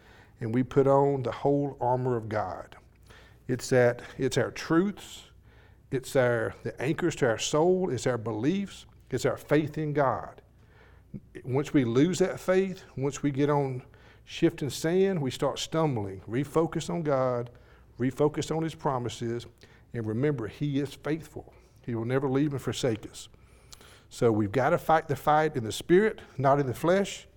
[0.41, 2.75] and we put on the whole armor of God.
[3.47, 5.23] It's that it's our truths,
[5.91, 10.41] it's our the anchors to our soul, it's our beliefs, it's our faith in God.
[11.43, 13.81] Once we lose that faith, once we get on
[14.25, 16.21] shifting sand, we start stumbling.
[16.29, 17.49] Refocus on God,
[17.99, 19.45] refocus on His promises,
[19.93, 21.53] and remember, He is faithful.
[21.85, 23.29] He will never leave and forsake us.
[24.09, 27.27] So we've got to fight the fight in the spirit, not in the flesh,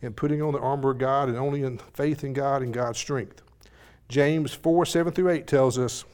[0.00, 2.98] and putting on the armor of God and only in faith in God and God's
[2.98, 3.42] strength.
[4.08, 6.04] James 4 7 through 8 tells us,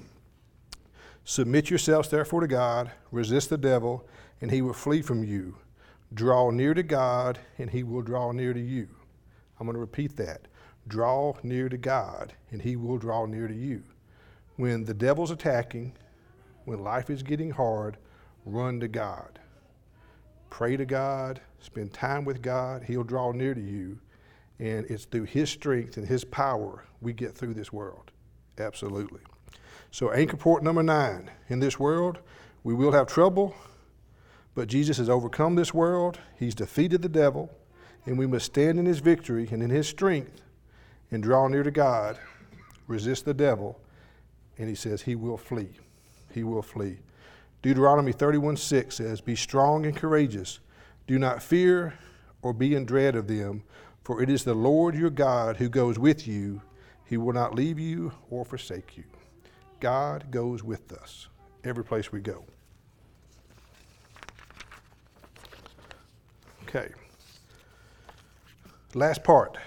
[1.25, 4.07] Submit yourselves therefore to God, resist the devil,
[4.41, 5.57] and he will flee from you.
[6.13, 8.89] Draw near to God, and he will draw near to you.
[9.59, 10.49] I'm going to repeat that.
[10.87, 13.83] Draw near to God, and he will draw near to you.
[14.57, 15.95] When the devil's attacking,
[16.65, 17.97] when life is getting hard,
[18.45, 19.39] run to God.
[20.51, 22.85] Pray to God, spend time with God.
[22.85, 23.99] He'll draw near to you.
[24.61, 28.13] And it's through His strength and His power we get through this world.
[28.59, 29.21] Absolutely.
[29.91, 32.19] So, anchor point number nine in this world,
[32.63, 33.55] we will have trouble,
[34.55, 36.19] but Jesus has overcome this world.
[36.39, 37.51] He's defeated the devil,
[38.07, 40.43] and we must stand in His victory and in His strength
[41.11, 42.19] and draw near to God,
[42.87, 43.81] resist the devil,
[44.59, 45.71] and He says He will flee.
[46.33, 46.99] He will flee.
[47.63, 50.61] Deuteronomy 31 6 says, Be strong and courageous.
[51.07, 51.95] Do not fear
[52.43, 53.63] or be in dread of them,
[54.03, 56.61] for it is the Lord your God who goes with you.
[57.07, 59.05] He will not leave you or forsake you.
[59.81, 61.29] God goes with us
[61.65, 62.45] every place we go.
[66.75, 66.93] Okay.
[68.95, 69.59] Last part.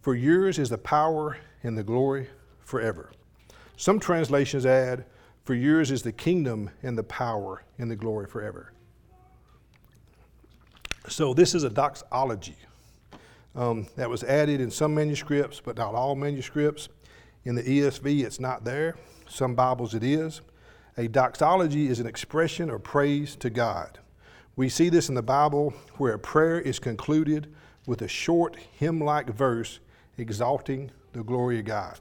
[0.00, 2.28] For yours is the power and the glory
[2.60, 3.12] forever.
[3.76, 5.04] Some translations add,
[5.44, 8.72] for yours is the kingdom and the power and the glory forever.
[11.08, 12.56] So, this is a doxology
[13.54, 16.88] um, that was added in some manuscripts, but not all manuscripts.
[17.44, 18.96] In the ESV, it's not there.
[19.28, 20.40] Some Bibles, it is.
[20.96, 23.98] A doxology is an expression of praise to God.
[24.58, 27.46] We see this in the Bible where a prayer is concluded
[27.86, 29.78] with a short hymn like verse
[30.16, 31.96] exalting the glory of God.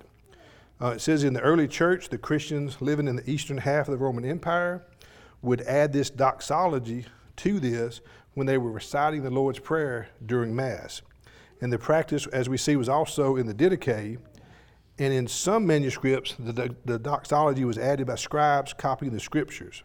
[0.81, 3.91] Uh, it says in the early church, the Christians living in the eastern half of
[3.91, 4.81] the Roman Empire
[5.43, 7.05] would add this doxology
[7.35, 8.01] to this
[8.33, 11.03] when they were reciting the Lord's Prayer during Mass.
[11.61, 14.17] And the practice, as we see, was also in the Didache.
[14.97, 19.83] And in some manuscripts, the, the, the doxology was added by scribes copying the scriptures.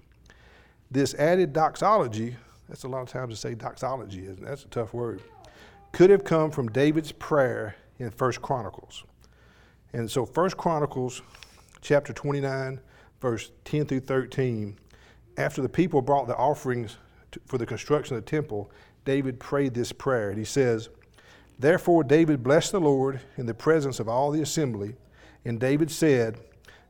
[0.90, 2.36] This added doxology,
[2.72, 4.48] that's a lot of times to say doxology, isn't it?
[4.48, 5.20] That's a tough word,
[5.92, 9.04] could have come from David's prayer in First Chronicles.
[9.92, 11.20] And so, First Chronicles
[11.82, 12.80] chapter 29,
[13.20, 14.78] verse 10 through 13,
[15.36, 16.96] after the people brought the offerings
[17.32, 18.70] to, for the construction of the temple,
[19.04, 20.30] David prayed this prayer.
[20.30, 20.88] And he says,
[21.58, 24.96] Therefore, David blessed the Lord in the presence of all the assembly.
[25.44, 26.38] And David said,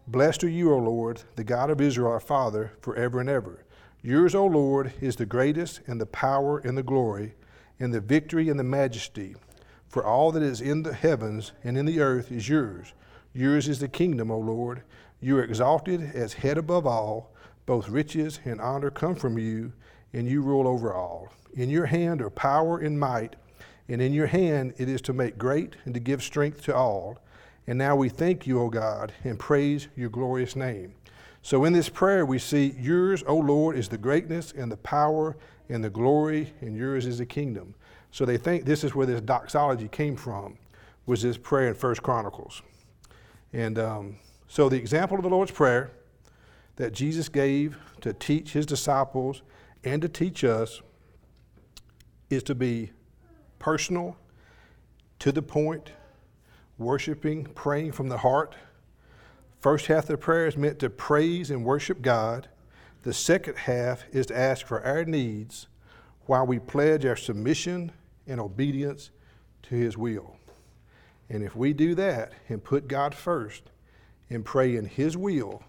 [0.06, 3.64] Blessed are you, O Lord, the God of Israel, our Father, forever and ever.
[4.04, 7.34] Yours, O Lord, is the greatest, and the power, and the glory,
[7.78, 9.36] and the victory, and the majesty.
[9.88, 12.94] For all that is in the heavens and in the earth is yours.
[13.34, 14.82] Yours is the kingdom, O Lord.
[15.20, 17.32] You are exalted as head above all.
[17.66, 19.72] Both riches and honor come from you,
[20.12, 21.28] and you rule over all.
[21.54, 23.36] In your hand are power and might,
[23.88, 27.18] and in your hand it is to make great and to give strength to all.
[27.66, 30.94] And now we thank you, O God, and praise your glorious name.
[31.42, 35.36] So in this prayer, we see yours, O Lord, is the greatness and the power
[35.68, 37.74] and the glory, and yours is the kingdom.
[38.12, 40.56] So they think this is where this doxology came from,
[41.06, 42.62] was this prayer in First Chronicles.
[43.52, 44.16] And um,
[44.46, 45.90] so the example of the Lord's Prayer
[46.76, 49.42] that Jesus gave to teach his disciples
[49.84, 50.80] and to teach us
[52.30, 52.92] is to be
[53.58, 54.16] personal,
[55.18, 55.92] to the point,
[56.78, 58.54] worshiping, praying from the heart.
[59.62, 62.48] First half of the prayer is meant to praise and worship God.
[63.04, 65.68] The second half is to ask for our needs
[66.26, 67.92] while we pledge our submission
[68.26, 69.10] and obedience
[69.62, 70.34] to His will.
[71.30, 73.70] And if we do that and put God first
[74.28, 75.62] and pray in His will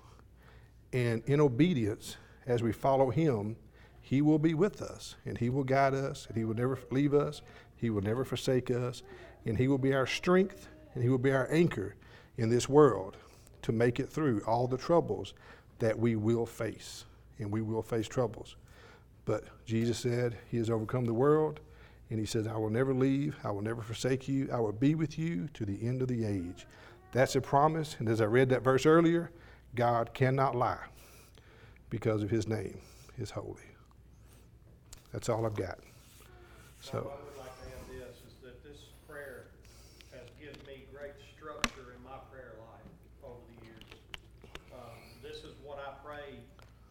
[0.91, 2.17] and in obedience
[2.47, 3.57] as we follow Him,
[4.01, 7.13] He will be with us and He will guide us and He will never leave
[7.13, 7.43] us.
[7.75, 9.03] He will never forsake us.
[9.45, 11.93] And He will be our strength and He will be our anchor
[12.37, 13.17] in this world
[13.63, 15.33] to make it through all the troubles
[15.79, 17.05] that we will face.
[17.39, 18.55] And we will face troubles.
[19.25, 21.59] But Jesus said He has overcome the world
[22.09, 24.93] and he says, I will never leave, I will never forsake you, I will be
[24.93, 26.67] with you to the end of the age.
[27.11, 27.95] That's a promise.
[27.99, 29.31] And as I read that verse earlier,
[29.75, 30.81] God cannot lie
[31.89, 32.77] because of his name
[33.17, 33.69] is holy.
[35.11, 35.77] That's all I've got.
[36.81, 36.97] So.
[36.97, 39.45] I would like to add this, is that this prayer
[40.09, 42.89] has given me great structure in my prayer life
[43.21, 43.85] over the years.
[44.73, 46.41] Um, This is what I pray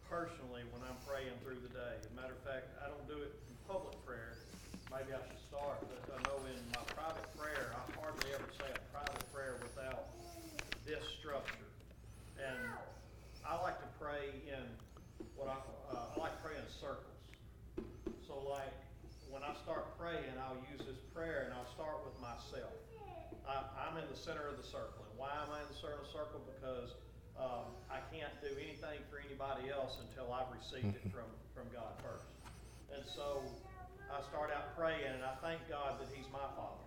[0.07, 1.99] personally when I'm praying through the day.
[1.99, 4.39] As a matter of fact, I don't do it in public prayer.
[4.87, 7.83] Maybe I should start, but I know in my private prayer, I
[20.13, 22.77] praying, I'll use this prayer and I'll start with myself.
[23.49, 25.09] I, I'm in the center of the circle.
[25.09, 26.45] And why am I in the center of the circle?
[26.45, 26.93] Because
[27.41, 31.97] um, I can't do anything for anybody else until I've received it from, from God
[32.05, 32.29] first.
[32.93, 33.41] And so
[34.13, 36.85] I start out praying and I thank God that He's my Father.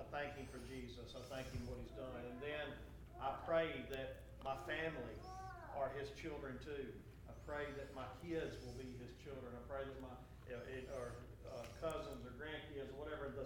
[0.00, 1.12] I thank Him for Jesus.
[1.12, 2.24] I thank Him for what He's done.
[2.24, 2.66] And then
[3.20, 5.20] I pray that my family
[5.76, 6.88] are His children too.
[7.28, 9.52] I pray that my kids will be His children.
[9.52, 11.12] I pray that my uh, it, or
[11.56, 12.35] uh, cousins or grandkids or whatever.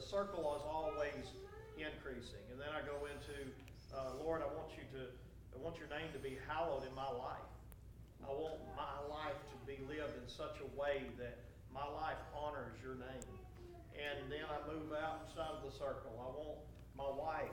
[0.00, 1.28] The circle is always
[1.76, 2.40] increasing.
[2.48, 3.36] And then I go into,
[3.92, 5.12] uh, Lord, I want you to,
[5.52, 7.44] I want your name to be hallowed in my life.
[8.24, 12.80] I want my life to be lived in such a way that my life honors
[12.80, 13.28] your name.
[13.92, 16.16] And then I move outside of the circle.
[16.16, 16.64] I want
[16.96, 17.52] my wife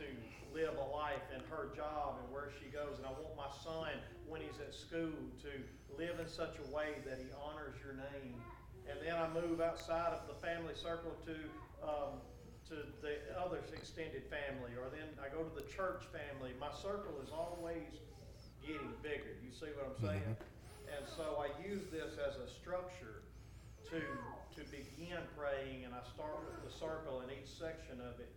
[0.00, 0.08] to
[0.56, 2.96] live a life in her job and where she goes.
[2.96, 5.12] And I want my son, when he's at school,
[5.44, 5.52] to
[5.92, 8.40] live in such a way that he honors your name
[8.88, 11.34] and then I move outside of the family circle to
[11.82, 12.22] um,
[12.70, 16.54] to the other extended family, or then I go to the church family.
[16.58, 18.00] My circle is always
[18.62, 19.36] getting bigger.
[19.42, 20.34] You see what I'm saying?
[20.38, 20.94] Mm-hmm.
[20.94, 23.26] And so I use this as a structure
[23.90, 24.00] to
[24.56, 28.28] to begin praying, and I start with the circle, and each section of it,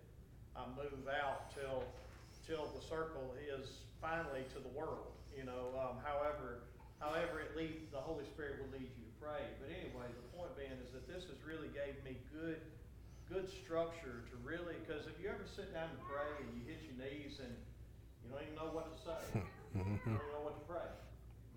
[0.55, 1.83] I move out till
[2.47, 5.11] till the circle is finally to the world.
[5.35, 6.63] You know, um, however
[6.99, 9.43] however it leads, the Holy Spirit will lead you to pray.
[9.59, 12.63] But anyway, the point being is that this has really gave me good,
[13.31, 16.81] good structure to really, because if you ever sit down to pray and you hit
[16.85, 17.53] your knees and
[18.21, 19.21] you don't even know what to say,
[19.73, 20.89] you don't even know what to pray.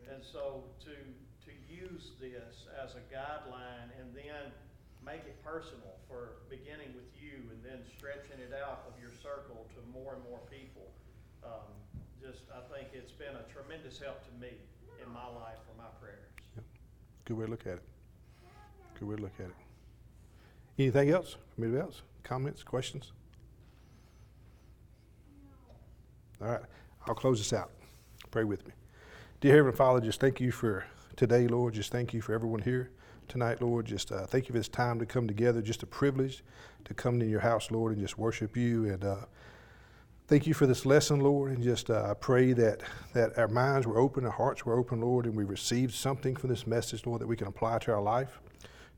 [0.08, 4.48] And so to, to use this as a guideline and then
[5.04, 9.68] make it personal for beginning with you and then stretching it out of your circle
[9.76, 10.88] to more and more people.
[11.44, 11.68] Um,
[12.20, 14.56] just, I think it's been a tremendous help to me
[14.98, 16.32] in my life for my prayers.
[16.56, 16.64] Yep.
[17.24, 17.86] Good way to look at it.
[18.98, 19.67] Good way to look at it.
[20.78, 21.36] Anything else?
[21.58, 22.02] Anybody else?
[22.22, 23.12] Comments, questions?
[26.40, 26.60] All right,
[27.06, 27.70] I'll close this out.
[28.30, 28.72] Pray with me.
[29.40, 30.84] Dear Heavenly Father, just thank you for
[31.16, 31.74] today, Lord.
[31.74, 32.90] Just thank you for everyone here
[33.26, 33.86] tonight, Lord.
[33.86, 35.60] Just uh, thank you for this time to come together.
[35.60, 36.44] Just a privilege
[36.84, 38.86] to come to your house, Lord, and just worship you.
[38.86, 39.16] And uh,
[40.28, 42.82] Thank you for this lesson, Lord, and just uh, I pray that,
[43.14, 46.50] that our minds were open, our hearts were open, Lord, and we received something from
[46.50, 48.38] this message, Lord, that we can apply to our life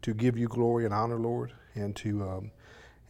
[0.03, 2.51] to give you glory and honor, Lord, and to, um,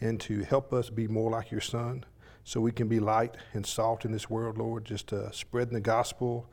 [0.01, 2.05] and to help us be more like your Son
[2.45, 5.81] so we can be light and salt in this world, Lord, just uh, spreading the
[5.81, 6.49] gospel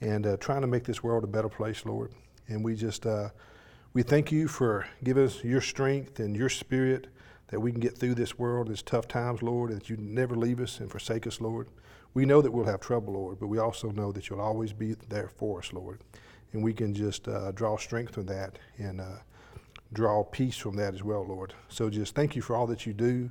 [0.00, 2.12] and uh, trying to make this world a better place, Lord.
[2.48, 3.30] And we just, uh,
[3.92, 7.08] we thank you for giving us your strength and your spirit
[7.48, 10.34] that we can get through this world, these tough times, Lord, and that you never
[10.34, 11.68] leave us and forsake us, Lord.
[12.12, 14.96] We know that we'll have trouble, Lord, but we also know that you'll always be
[15.08, 16.00] there for us, Lord.
[16.52, 19.18] And we can just uh, draw strength from that and uh,
[19.92, 21.54] draw peace from that as well, Lord.
[21.68, 23.30] So just thank you for all that you do.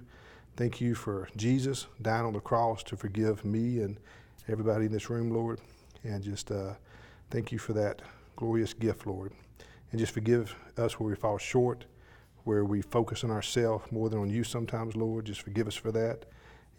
[0.56, 3.97] Thank you for Jesus dying on the cross to forgive me and
[4.47, 5.60] everybody in this room, Lord.
[6.03, 6.76] And just uh,
[7.30, 8.01] thank you for that
[8.36, 9.34] glorious gift, Lord.
[9.91, 11.86] And just forgive us where we fall short
[12.46, 15.25] where we focus on ourselves more than on you sometimes, Lord.
[15.25, 16.25] Just forgive us for that.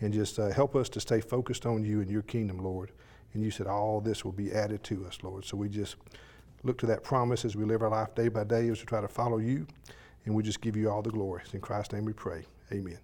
[0.00, 2.92] And just uh, help us to stay focused on you and your kingdom, Lord.
[3.34, 5.44] And you said all this will be added to us, Lord.
[5.44, 5.96] So we just
[6.66, 9.00] look to that promise as we live our life day by day as we try
[9.00, 9.66] to follow you.
[10.24, 11.42] And we just give you all the glory.
[11.44, 12.44] It's in Christ's name we pray.
[12.72, 12.98] Amen.